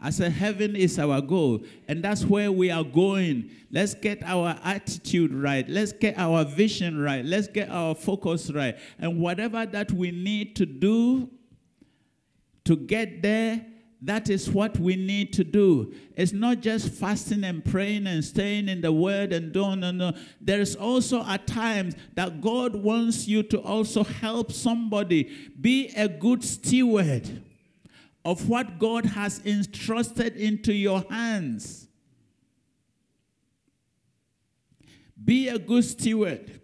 I 0.00 0.10
said, 0.10 0.32
Heaven 0.32 0.76
is 0.76 0.98
our 0.98 1.20
goal, 1.20 1.64
and 1.88 2.02
that's 2.02 2.24
where 2.24 2.52
we 2.52 2.70
are 2.70 2.84
going. 2.84 3.50
Let's 3.70 3.94
get 3.94 4.22
our 4.22 4.58
attitude 4.62 5.34
right. 5.34 5.68
Let's 5.68 5.92
get 5.92 6.16
our 6.16 6.44
vision 6.44 7.00
right. 7.00 7.24
Let's 7.24 7.48
get 7.48 7.68
our 7.68 7.94
focus 7.94 8.50
right. 8.50 8.78
And 8.98 9.20
whatever 9.20 9.66
that 9.66 9.90
we 9.90 10.12
need 10.12 10.54
to 10.56 10.66
do 10.66 11.30
to 12.64 12.76
get 12.76 13.22
there, 13.22 13.66
that 14.00 14.30
is 14.30 14.48
what 14.48 14.78
we 14.78 14.94
need 14.94 15.32
to 15.32 15.42
do. 15.42 15.92
It's 16.14 16.32
not 16.32 16.60
just 16.60 16.92
fasting 16.92 17.42
and 17.42 17.64
praying 17.64 18.06
and 18.06 18.24
staying 18.24 18.68
in 18.68 18.80
the 18.80 18.92
word 18.92 19.32
and 19.32 19.52
doing, 19.52 19.80
no, 19.80 19.90
no. 19.90 20.12
There 20.40 20.60
is 20.60 20.76
also 20.76 21.24
at 21.24 21.48
times 21.48 21.96
that 22.14 22.40
God 22.40 22.76
wants 22.76 23.26
you 23.26 23.42
to 23.44 23.58
also 23.60 24.04
help 24.04 24.52
somebody. 24.52 25.24
Be 25.60 25.88
a 25.96 26.06
good 26.06 26.44
steward 26.44 27.42
of 28.28 28.46
what 28.46 28.78
God 28.78 29.06
has 29.06 29.40
entrusted 29.46 30.36
into 30.36 30.70
your 30.74 31.02
hands. 31.08 31.88
Be 35.24 35.48
a 35.48 35.58
good 35.58 35.82
steward. 35.82 36.60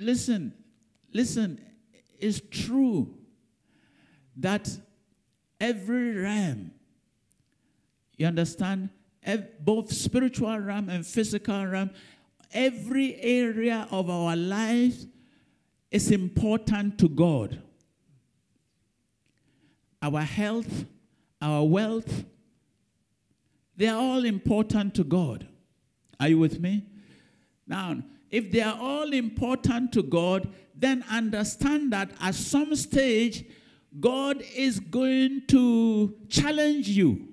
Listen, 0.00 0.52
listen, 1.12 1.60
it's 2.18 2.40
true 2.50 3.14
that 4.38 4.68
every 5.60 6.16
realm, 6.16 6.72
you 8.16 8.26
understand, 8.26 8.90
both 9.60 9.92
spiritual 9.92 10.58
realm 10.58 10.88
and 10.88 11.06
physical 11.06 11.64
realm, 11.64 11.90
every 12.52 13.14
area 13.20 13.86
of 13.92 14.10
our 14.10 14.34
lives 14.34 15.06
is 15.90 16.10
important 16.10 16.98
to 16.98 17.08
God. 17.08 17.60
Our 20.02 20.22
health, 20.22 20.86
our 21.42 21.64
wealth, 21.64 22.24
they 23.76 23.88
are 23.88 24.00
all 24.00 24.24
important 24.24 24.94
to 24.94 25.04
God. 25.04 25.46
Are 26.18 26.28
you 26.28 26.38
with 26.38 26.60
me? 26.60 26.86
Now, 27.66 27.96
if 28.30 28.50
they 28.50 28.60
are 28.60 28.78
all 28.78 29.12
important 29.12 29.92
to 29.92 30.02
God, 30.02 30.48
then 30.74 31.04
understand 31.10 31.92
that 31.92 32.10
at 32.20 32.34
some 32.34 32.74
stage, 32.76 33.44
God 33.98 34.42
is 34.54 34.78
going 34.78 35.42
to 35.48 36.14
challenge 36.28 36.88
you. 36.88 37.28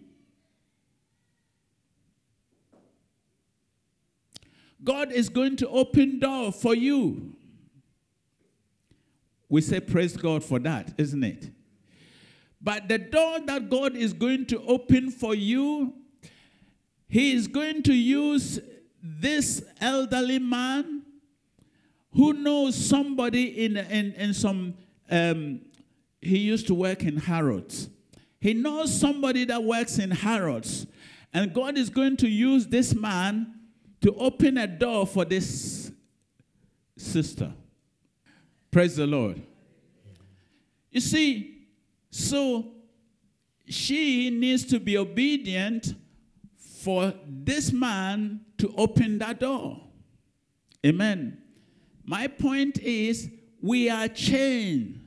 God 4.83 5.11
is 5.11 5.29
going 5.29 5.57
to 5.57 5.67
open 5.67 6.19
door 6.19 6.51
for 6.51 6.73
you. 6.73 7.36
We 9.49 9.61
say 9.61 9.79
praise 9.79 10.17
God 10.17 10.43
for 10.43 10.59
that, 10.59 10.93
isn't 10.97 11.23
it? 11.23 11.49
But 12.61 12.87
the 12.87 12.97
door 12.97 13.39
that 13.45 13.69
God 13.69 13.95
is 13.95 14.13
going 14.13 14.45
to 14.47 14.61
open 14.63 15.11
for 15.11 15.35
you, 15.35 15.93
He 17.07 17.33
is 17.33 17.47
going 17.47 17.83
to 17.83 17.93
use 17.93 18.59
this 19.01 19.63
elderly 19.79 20.39
man 20.39 21.03
who 22.13 22.33
knows 22.33 22.75
somebody 22.75 23.65
in, 23.65 23.77
in, 23.77 24.13
in 24.13 24.33
some, 24.33 24.73
um, 25.09 25.61
he 26.19 26.39
used 26.39 26.67
to 26.67 26.73
work 26.73 27.03
in 27.03 27.15
Harrods. 27.17 27.89
He 28.39 28.53
knows 28.53 28.97
somebody 28.97 29.45
that 29.45 29.63
works 29.63 29.99
in 29.99 30.11
Harrods. 30.11 30.87
And 31.33 31.53
God 31.53 31.77
is 31.77 31.89
going 31.89 32.17
to 32.17 32.27
use 32.27 32.67
this 32.67 32.95
man 32.95 33.53
to 34.01 34.13
open 34.15 34.57
a 34.57 34.67
door 34.67 35.05
for 35.05 35.25
this 35.25 35.91
sister. 36.97 37.53
Praise 38.71 38.95
the 38.95 39.07
Lord. 39.07 39.41
You 40.91 41.01
see, 41.01 41.67
so 42.09 42.71
she 43.67 44.29
needs 44.29 44.65
to 44.65 44.79
be 44.79 44.97
obedient 44.97 45.93
for 46.57 47.13
this 47.27 47.71
man 47.71 48.41
to 48.57 48.73
open 48.77 49.19
that 49.19 49.39
door. 49.39 49.81
Amen. 50.85 51.41
My 52.05 52.27
point 52.27 52.79
is, 52.79 53.29
we 53.61 53.89
are 53.89 54.07
chained. 54.07 55.01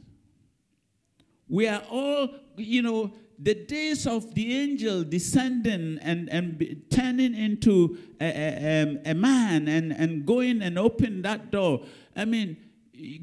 We 1.49 1.67
are 1.67 1.83
all, 1.91 2.29
you 2.57 2.83
know, 2.83 3.13
the 3.39 3.55
days 3.55 4.07
of 4.07 4.35
the 4.35 4.55
angel 4.55 5.03
descending 5.03 5.99
and, 6.03 6.29
and 6.29 6.83
turning 6.91 7.35
into 7.35 7.97
a, 8.21 8.27
a, 8.27 8.83
um, 8.83 8.99
a 9.07 9.15
man 9.15 9.67
and, 9.67 9.93
and 9.93 10.27
going 10.27 10.61
and 10.61 10.79
open 10.79 11.23
that 11.23 11.51
door. 11.51 11.81
I 12.15 12.27
mean, 12.27 12.59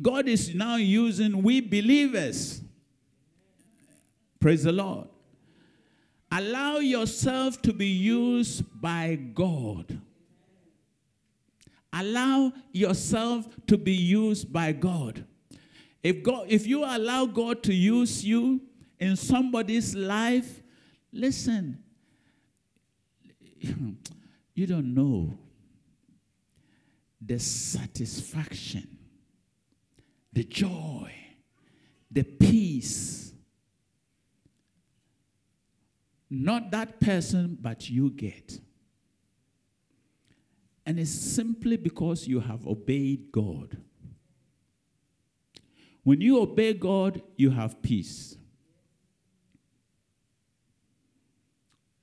God 0.02 0.28
is 0.28 0.54
now 0.56 0.76
using 0.76 1.44
we 1.44 1.62
believers. 1.62 2.62
Praise 4.40 4.64
the 4.64 4.72
Lord. 4.72 5.08
Allow 6.32 6.78
yourself 6.78 7.62
to 7.64 7.74
be 7.74 7.88
used 7.88 8.64
by 8.82 9.16
God. 9.16 10.00
Allow 11.94 12.54
yourself 12.72 13.48
to 13.68 13.78
be 13.78 13.94
used 13.94 14.52
by 14.52 14.72
God. 14.72 15.26
If 16.04 16.22
God 16.24 16.46
if 16.48 16.68
you 16.68 16.84
allow 16.84 17.26
God 17.26 17.64
to 17.64 17.74
use 17.74 18.24
you 18.24 18.62
in 19.00 19.16
somebody's 19.16 19.96
life, 19.96 20.62
listen. 21.12 21.84
You 24.54 24.66
don't 24.66 24.94
know 24.94 25.38
the 27.22 27.40
satisfaction 27.40 28.97
the 30.38 30.44
joy, 30.44 31.12
the 32.12 32.22
peace. 32.22 33.34
Not 36.30 36.70
that 36.70 37.00
person, 37.00 37.58
but 37.60 37.90
you 37.90 38.12
get. 38.12 38.60
And 40.86 41.00
it's 41.00 41.10
simply 41.10 41.76
because 41.76 42.28
you 42.28 42.40
have 42.40 42.68
obeyed 42.68 43.32
God. 43.32 43.78
When 46.04 46.22
you 46.22 46.40
obey 46.40 46.76
God, 46.76 47.24
you 47.36 47.50
have 47.50 47.82
peace. 47.82 48.38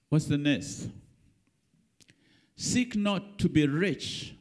What's 0.08 0.24
the 0.24 0.38
next? 0.38 0.88
Seek 2.56 2.96
not 2.96 3.38
to 3.38 3.48
be 3.48 3.68
rich, 3.68 4.34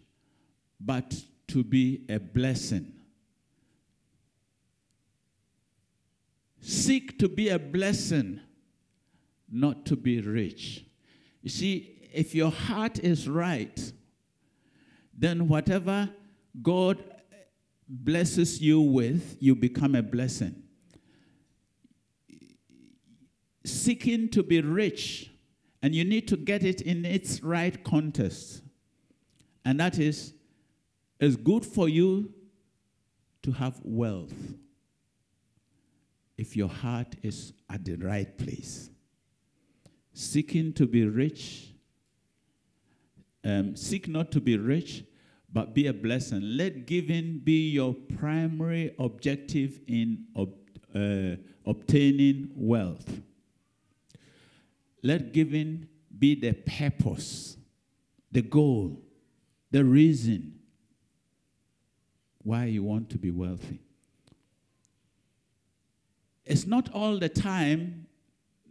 but 0.79 1.13
to 1.49 1.63
be 1.63 2.05
a 2.09 2.19
blessing. 2.19 2.91
Seek 6.65 7.19
to 7.19 7.27
be 7.27 7.49
a 7.49 7.59
blessing, 7.59 8.39
not 9.51 9.85
to 9.87 9.97
be 9.97 10.21
rich. 10.21 10.85
You 11.41 11.49
see, 11.49 12.09
if 12.13 12.33
your 12.33 12.51
heart 12.51 12.99
is 12.99 13.27
right, 13.27 13.91
then 15.13 15.49
whatever 15.49 16.09
God 16.61 17.03
blesses 17.89 18.61
you 18.61 18.79
with, 18.79 19.35
you 19.41 19.55
become 19.55 19.93
a 19.93 20.01
blessing. 20.01 20.63
Seeking 23.65 24.29
to 24.29 24.41
be 24.41 24.61
rich, 24.61 25.31
and 25.81 25.93
you 25.93 26.05
need 26.05 26.29
to 26.29 26.37
get 26.37 26.63
it 26.63 26.79
in 26.79 27.03
its 27.03 27.43
right 27.43 27.83
context. 27.83 28.61
And 29.65 29.81
that 29.81 29.99
is, 29.99 30.33
it's 31.19 31.35
good 31.35 31.65
for 31.65 31.89
you 31.89 32.31
to 33.41 33.51
have 33.51 33.81
wealth 33.83 34.33
if 36.37 36.55
your 36.55 36.69
heart 36.69 37.15
is 37.21 37.53
at 37.69 37.85
the 37.85 37.95
right 37.95 38.37
place. 38.37 38.89
Seeking 40.13 40.73
to 40.73 40.85
be 40.85 41.05
rich, 41.05 41.73
um, 43.43 43.75
seek 43.75 44.07
not 44.07 44.31
to 44.31 44.41
be 44.41 44.57
rich, 44.57 45.03
but 45.51 45.73
be 45.73 45.87
a 45.87 45.93
blessing. 45.93 46.41
Let 46.41 46.87
giving 46.87 47.39
be 47.39 47.69
your 47.69 47.93
primary 47.93 48.95
objective 48.97 49.79
in 49.87 50.25
ob- 50.35 50.53
uh, 50.95 51.35
obtaining 51.65 52.51
wealth. 52.55 53.21
Let 55.01 55.33
giving 55.33 55.87
be 56.17 56.35
the 56.35 56.53
purpose, 56.53 57.57
the 58.31 58.41
goal, 58.41 59.01
the 59.71 59.83
reason 59.83 60.59
why 62.43 62.65
you 62.65 62.83
want 62.83 63.09
to 63.09 63.17
be 63.17 63.31
wealthy. 63.31 63.81
It's 66.45 66.65
not 66.65 66.89
all 66.93 67.17
the 67.19 67.29
time 67.29 68.07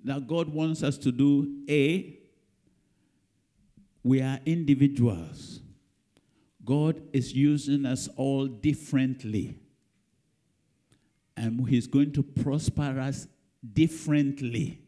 that 0.04 0.26
God 0.26 0.48
wants 0.48 0.82
us 0.82 0.98
to 0.98 1.12
do 1.12 1.62
A. 1.68 2.18
We 4.02 4.20
are 4.20 4.40
individuals. 4.44 5.60
God 6.64 7.02
is 7.12 7.32
using 7.32 7.86
us 7.86 8.08
all 8.16 8.46
differently. 8.46 9.58
And 11.36 11.68
He's 11.68 11.86
going 11.86 12.12
to 12.12 12.22
prosper 12.22 13.00
us 13.00 13.26
differently. 13.72 14.80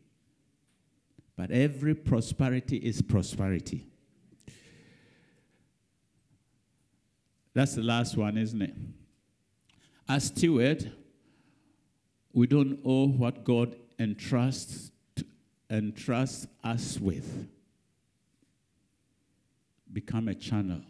But 1.37 1.51
every 1.51 1.95
prosperity 1.95 2.77
is 2.77 3.03
prosperity. 3.03 3.87
That's 7.55 7.77
the 7.77 7.83
last 7.83 8.17
one, 8.17 8.37
isn't 8.37 8.61
it? 8.61 8.75
As 10.09 10.25
steward, 10.25 10.93
we 12.35 12.49
don't 12.49 12.85
know 12.85 13.07
what 13.07 13.45
God 13.45 13.77
entrusts 13.99 14.91
entrusts 15.71 16.47
us 16.63 16.99
with. 17.01 17.49
Become 19.93 20.29
a 20.29 20.35
channel, 20.35 20.83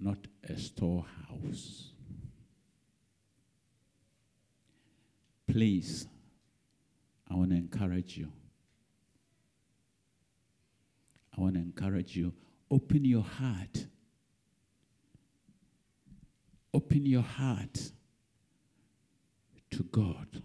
not 0.00 0.16
a 0.48 0.58
storehouse. 0.58 1.90
Please, 5.46 6.06
I 7.30 7.34
want 7.34 7.50
to 7.50 7.56
encourage 7.56 8.16
you. 8.16 8.32
I 11.36 11.40
want 11.42 11.54
to 11.54 11.60
encourage 11.60 12.16
you. 12.16 12.32
Open 12.70 13.04
your 13.04 13.22
heart. 13.22 13.86
Open 16.72 17.04
your 17.04 17.22
heart 17.22 17.92
to 19.82 19.88
God. 19.90 20.42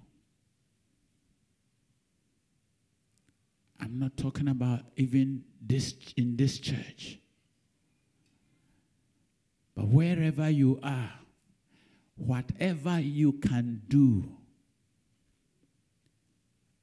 I'm 3.80 4.00
not 4.00 4.18
talking 4.18 4.48
about 4.48 4.82
even 4.96 5.44
this 5.62 5.94
in 6.16 6.36
this 6.36 6.60
church. 6.60 7.20
But 9.76 9.88
wherever 9.88 10.50
you 10.50 10.80
are, 10.82 11.12
whatever 12.16 13.00
you 13.00 13.34
can 13.34 13.84
do 13.88 14.32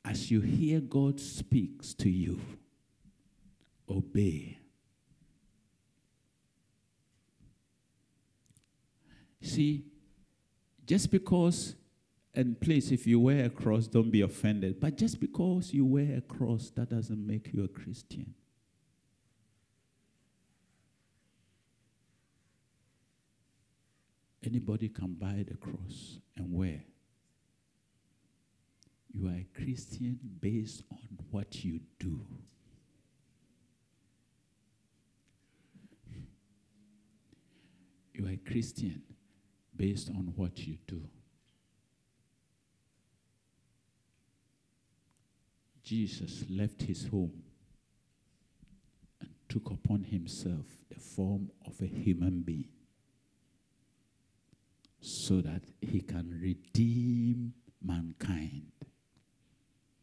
as 0.05 0.31
you 0.31 0.41
hear 0.41 0.81
God 0.81 1.19
speaks 1.19 1.93
to 1.95 2.09
you, 2.09 2.39
obey. 3.89 4.59
See, 9.43 9.85
just 10.87 11.11
because, 11.11 11.75
and 12.35 12.61
please, 12.61 12.91
if 12.91 13.07
you 13.07 13.21
wear 13.21 13.45
a 13.45 13.51
cross, 13.51 13.87
don't 13.87 14.11
be 14.11 14.21
offended, 14.21 14.81
but 14.81 14.97
just 14.97 15.21
because 15.21 15.73
you 15.73 15.85
wear 15.85 16.17
a 16.19 16.21
cross, 16.21 16.71
that 16.75 16.91
doesn't 16.91 17.25
make 17.25 17.53
you 17.53 17.63
a 17.63 17.69
Christian. 17.69 18.35
Anybody 24.45 24.89
can 24.89 25.15
buy 25.15 25.45
the 25.49 25.57
cross 25.57 26.19
and 26.37 26.53
wear. 26.53 26.83
You 29.13 29.29
are 29.29 29.37
a 29.37 29.47
Christian 29.55 30.19
based 30.41 30.83
on 30.91 30.99
what 31.31 31.65
you 31.65 31.81
do. 32.01 32.21
You 38.13 38.27
are 38.27 38.31
a 38.31 38.37
Christian 38.37 39.03
based 39.77 40.11
on 40.11 40.33
what 40.37 40.59
you 40.59 40.79
do. 40.87 41.01
Jesus 45.85 46.45
left 46.49 46.83
his 46.83 47.07
home 47.09 47.43
and 49.21 49.31
took 49.49 49.71
upon 49.71 50.05
himself 50.05 50.65
the 50.89 50.99
form 50.99 51.51
of 51.67 51.81
a 51.83 51.87
human 51.87 52.41
being 52.41 52.71
so 55.01 55.43
that 55.43 55.63
he 55.83 56.01
can 56.01 56.41
redeem 56.43 57.53
mankind. 57.83 58.73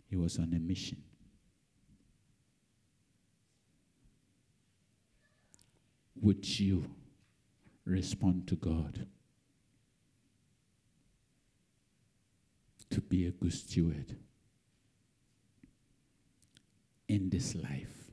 He 0.07 0.15
was 0.15 0.38
on 0.38 0.53
a 0.53 0.59
mission. 0.59 1.01
Would 6.21 6.59
you 6.59 6.86
respond 7.86 8.47
to 8.49 8.55
God? 8.55 9.07
to 12.91 12.99
be 12.99 13.25
a 13.25 13.32
good 13.32 13.53
steward 13.53 14.17
in 17.12 17.30
this 17.30 17.55
life 17.55 18.09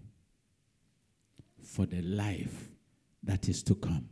for 1.63 1.87
the 1.87 2.03
life 2.03 2.69
that 3.23 3.49
is 3.49 3.63
to 3.63 3.77
come. 3.77 4.09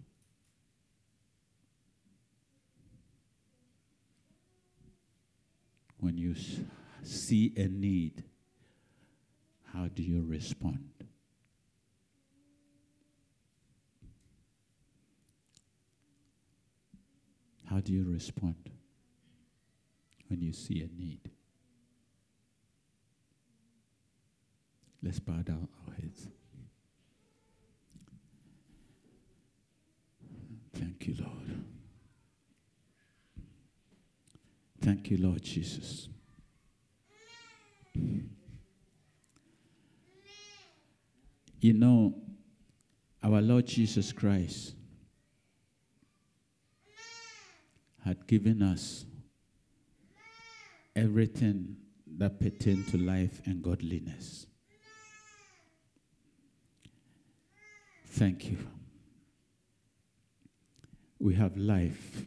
When 5.98 6.16
you 6.16 6.36
see 7.02 7.52
a 7.56 7.66
need, 7.66 8.22
how 9.72 9.88
do 9.88 10.04
you 10.04 10.22
respond? 10.22 10.88
How 17.68 17.80
do 17.80 17.92
you 17.92 18.04
respond? 18.04 18.70
when 20.28 20.42
you 20.42 20.52
see 20.52 20.82
a 20.82 21.00
need. 21.00 21.20
Let's 25.06 25.20
bow 25.20 25.34
down 25.34 25.68
our 25.86 25.94
heads. 25.94 26.26
Thank 30.74 31.06
you, 31.06 31.14
Lord. 31.20 31.64
Thank 34.80 35.08
you, 35.12 35.18
Lord 35.18 35.44
Jesus. 35.44 36.08
You 41.60 41.72
know, 41.72 42.16
our 43.22 43.40
Lord 43.40 43.66
Jesus 43.66 44.10
Christ 44.10 44.74
had 48.04 48.26
given 48.26 48.60
us 48.60 49.04
everything 50.96 51.76
that 52.18 52.40
pertains 52.40 52.90
to 52.90 52.98
life 52.98 53.40
and 53.46 53.62
godliness. 53.62 54.46
Thank 58.16 58.50
you. 58.50 58.56
We 61.18 61.34
have 61.34 61.54
life. 61.54 62.24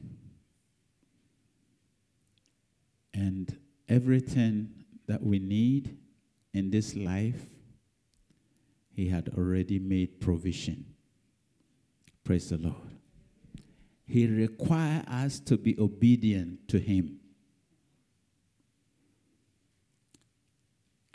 And 3.11 3.57
everything 3.87 4.69
that 5.07 5.23
we 5.23 5.39
need 5.39 5.97
in 6.53 6.69
this 6.69 6.95
life, 6.95 7.43
He 8.91 9.09
had 9.09 9.31
already 9.35 9.79
made 9.79 10.21
provision. 10.21 10.85
Praise 12.23 12.49
the 12.49 12.57
Lord. 12.57 12.75
He 14.05 14.27
requires 14.27 15.05
us 15.07 15.39
to 15.39 15.57
be 15.57 15.75
obedient 15.79 16.67
to 16.67 16.77
Him. 16.77 17.19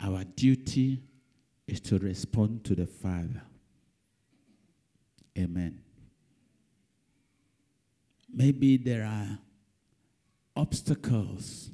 Our 0.01 0.25
duty 0.25 1.01
is 1.65 1.79
to 1.79 1.97
respond 1.97 2.65
to 2.65 2.75
the 2.75 2.85
Father. 2.85 3.41
Amen. 5.37 5.81
Maybe 8.33 8.77
there 8.77 9.05
are 9.05 9.39
obstacles 10.55 11.69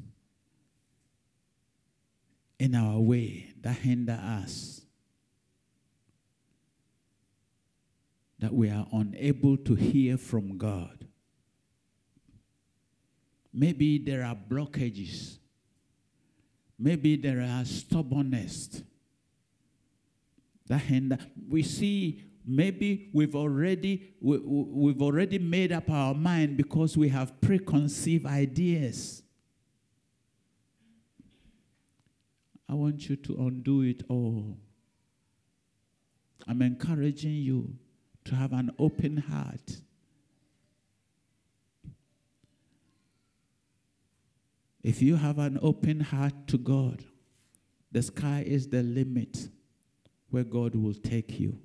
in 2.59 2.75
our 2.75 2.99
way 2.99 3.53
that 3.61 3.77
hinder 3.77 4.19
us, 4.21 4.81
that 8.39 8.53
we 8.53 8.69
are 8.69 8.87
unable 8.91 9.57
to 9.57 9.75
hear 9.75 10.17
from 10.17 10.57
God. 10.57 11.07
Maybe 13.53 13.97
there 13.97 14.23
are 14.23 14.35
blockages 14.35 15.37
Maybe 16.81 17.15
there 17.15 17.41
are 17.41 17.63
stubbornness 17.63 18.81
that 20.65 20.79
hinder. 20.79 21.19
We 21.47 21.61
see 21.61 22.23
maybe 22.45 23.09
we've 23.13 23.35
already 23.35 24.13
we, 24.19 24.37
we've 24.39 25.01
already 25.01 25.39
made 25.39 25.71
up 25.71 25.89
our 25.89 26.13
mind 26.13 26.57
because 26.57 26.97
we 26.97 27.09
have 27.09 27.39
preconceived 27.41 28.25
ideas. 28.25 29.23
I 32.67 32.73
want 32.73 33.09
you 33.09 33.17
to 33.17 33.35
undo 33.47 33.81
it 33.81 34.03
all. 34.07 34.57
I'm 36.47 36.61
encouraging 36.61 37.33
you 37.33 37.75
to 38.25 38.35
have 38.35 38.53
an 38.53 38.71
open 38.79 39.17
heart. 39.17 39.81
If 44.83 45.01
you 45.01 45.15
have 45.15 45.37
an 45.37 45.59
open 45.61 45.99
heart 45.99 46.47
to 46.47 46.57
God, 46.57 47.03
the 47.91 48.01
sky 48.01 48.43
is 48.47 48.69
the 48.69 48.81
limit 48.81 49.49
where 50.29 50.43
God 50.43 50.75
will 50.75 50.93
take 50.93 51.39
you. 51.39 51.59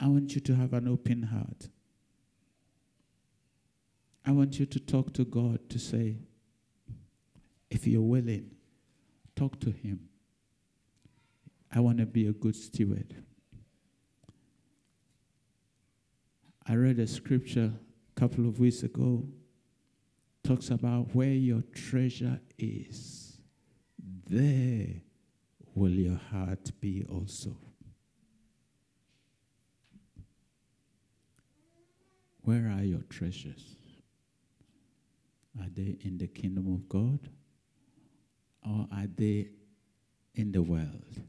I 0.00 0.06
want 0.08 0.34
you 0.34 0.40
to 0.40 0.54
have 0.54 0.72
an 0.72 0.88
open 0.88 1.24
heart. 1.24 1.68
I 4.24 4.32
want 4.32 4.58
you 4.58 4.66
to 4.66 4.80
talk 4.80 5.12
to 5.14 5.24
God 5.24 5.68
to 5.70 5.78
say, 5.78 6.16
if 7.70 7.86
you're 7.86 8.00
willing, 8.00 8.50
talk 9.36 9.60
to 9.60 9.70
Him. 9.70 10.08
I 11.72 11.80
want 11.80 11.98
to 11.98 12.06
be 12.06 12.26
a 12.26 12.32
good 12.32 12.56
steward. 12.56 13.14
I 16.66 16.74
read 16.74 16.98
a 16.98 17.06
scripture 17.06 17.72
a 18.16 18.20
couple 18.20 18.48
of 18.48 18.58
weeks 18.58 18.82
ago 18.82 19.24
talks 20.42 20.70
about 20.70 21.14
where 21.14 21.28
your 21.28 21.62
treasure 21.74 22.40
is, 22.58 23.38
there 24.28 24.88
will 25.74 25.90
your 25.90 26.18
heart 26.30 26.70
be 26.80 27.04
also. 27.08 27.56
Where 32.42 32.68
are 32.68 32.82
your 32.82 33.02
treasures? 33.08 33.76
Are 35.60 35.68
they 35.74 35.98
in 36.00 36.18
the 36.18 36.26
kingdom 36.26 36.72
of 36.72 36.88
God 36.88 37.28
or 38.64 38.86
are 38.92 39.06
they 39.14 39.48
in 40.34 40.52
the 40.52 40.62
world? 40.62 41.20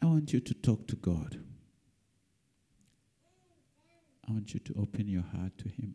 I 0.00 0.06
want 0.06 0.32
you 0.32 0.40
to 0.40 0.54
talk 0.54 0.86
to 0.88 0.96
God. 0.96 1.38
I 4.28 4.32
want 4.32 4.54
you 4.54 4.60
to 4.60 4.74
open 4.78 5.08
your 5.08 5.22
heart 5.22 5.56
to 5.58 5.68
Him. 5.68 5.94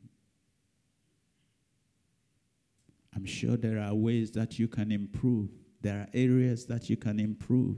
I'm 3.16 3.26
sure 3.26 3.58
there 3.58 3.80
are 3.80 3.94
ways 3.94 4.32
that 4.32 4.58
you 4.58 4.68
can 4.68 4.92
improve. 4.92 5.50
There 5.82 6.00
are 6.00 6.08
areas 6.14 6.66
that 6.66 6.90
you 6.90 6.98
can 6.98 7.20
improve. 7.20 7.78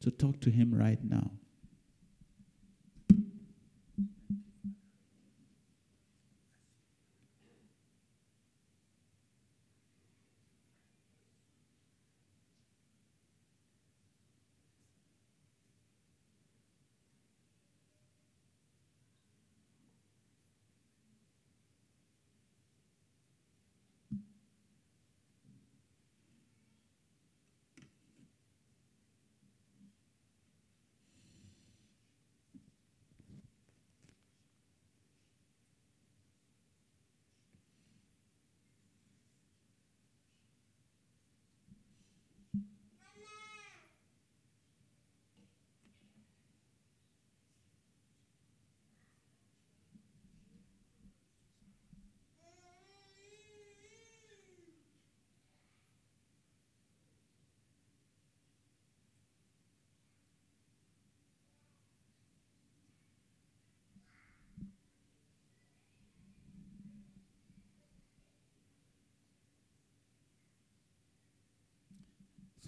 So 0.00 0.10
talk 0.10 0.40
to 0.40 0.50
Him 0.50 0.74
right 0.74 1.02
now. 1.02 1.30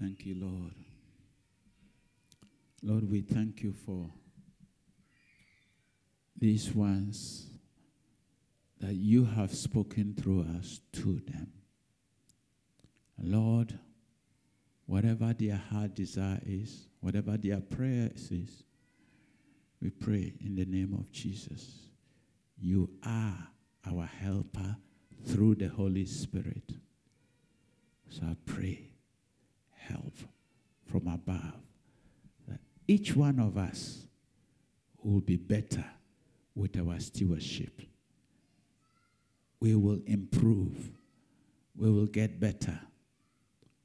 Thank 0.01 0.26
you, 0.26 0.36
Lord. 0.36 0.74
Lord, 2.82 3.11
we 3.11 3.20
thank 3.20 3.62
you 3.62 3.72
for 3.72 4.11
these 6.38 6.72
ones 6.72 7.49
that 8.80 8.94
you 8.94 9.24
have 9.24 9.53
spoken 9.53 10.14
through 10.14 10.46
us 10.57 10.80
to 10.92 11.20
them. 11.26 11.53
Lord, 13.20 13.76
whatever 14.86 15.34
their 15.36 15.57
heart 15.57 15.96
desire 15.96 16.40
is, 16.46 16.86
whatever 17.01 17.36
their 17.36 17.61
prayer 17.61 18.11
is, 18.14 18.62
we 19.82 19.90
pray 19.90 20.32
in 20.40 20.55
the 20.55 20.64
name 20.64 20.94
of 20.94 21.11
Jesus. 21.11 21.80
You 22.57 22.88
are 23.05 23.49
our 23.84 24.07
helper 24.07 24.76
through 25.26 25.57
the 25.57 25.68
Holy 25.68 26.07
Spirit. 26.07 26.72
So 28.09 28.22
I 28.24 28.36
pray 28.46 28.88
help 29.89 30.14
from 30.86 31.07
above. 31.09 31.55
That 32.47 32.61
each 32.86 33.14
one 33.16 33.39
of 33.39 33.57
us 33.57 34.07
will 35.03 35.20
be 35.20 35.36
better 35.36 35.84
with 36.55 36.76
our 36.78 36.99
stewardship. 37.01 37.82
We 39.61 39.74
will 39.74 40.01
improve. 40.07 40.91
We 41.76 41.91
will 41.91 42.07
get 42.07 42.41
better 42.41 42.80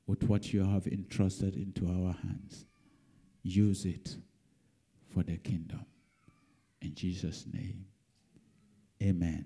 with 0.07 0.23
what 0.23 0.53
you 0.53 0.63
have 0.63 0.87
entrusted 0.87 1.55
into 1.55 1.87
our 1.87 2.13
hands. 2.13 2.65
Use 3.43 3.85
it 3.85 4.15
for 5.13 5.23
the 5.23 5.37
kingdom. 5.37 5.85
In 6.81 6.93
Jesus' 6.95 7.45
name, 7.51 7.85
amen. 9.01 9.45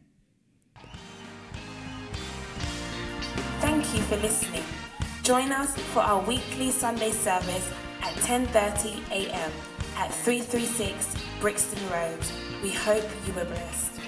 Thank 3.59 3.93
you 3.93 4.01
for 4.01 4.17
listening. 4.17 4.63
Join 5.27 5.51
us 5.51 5.77
for 5.91 5.99
our 5.99 6.21
weekly 6.21 6.71
Sunday 6.71 7.11
service 7.11 7.69
at 8.01 8.13
10:30 8.23 9.11
a.m. 9.11 9.51
at 9.97 10.13
336 10.23 11.15
Brixton 11.41 11.83
Road. 11.91 12.19
We 12.63 12.71
hope 12.71 13.03
you 13.25 13.33
were 13.33 13.43
blessed. 13.43 14.06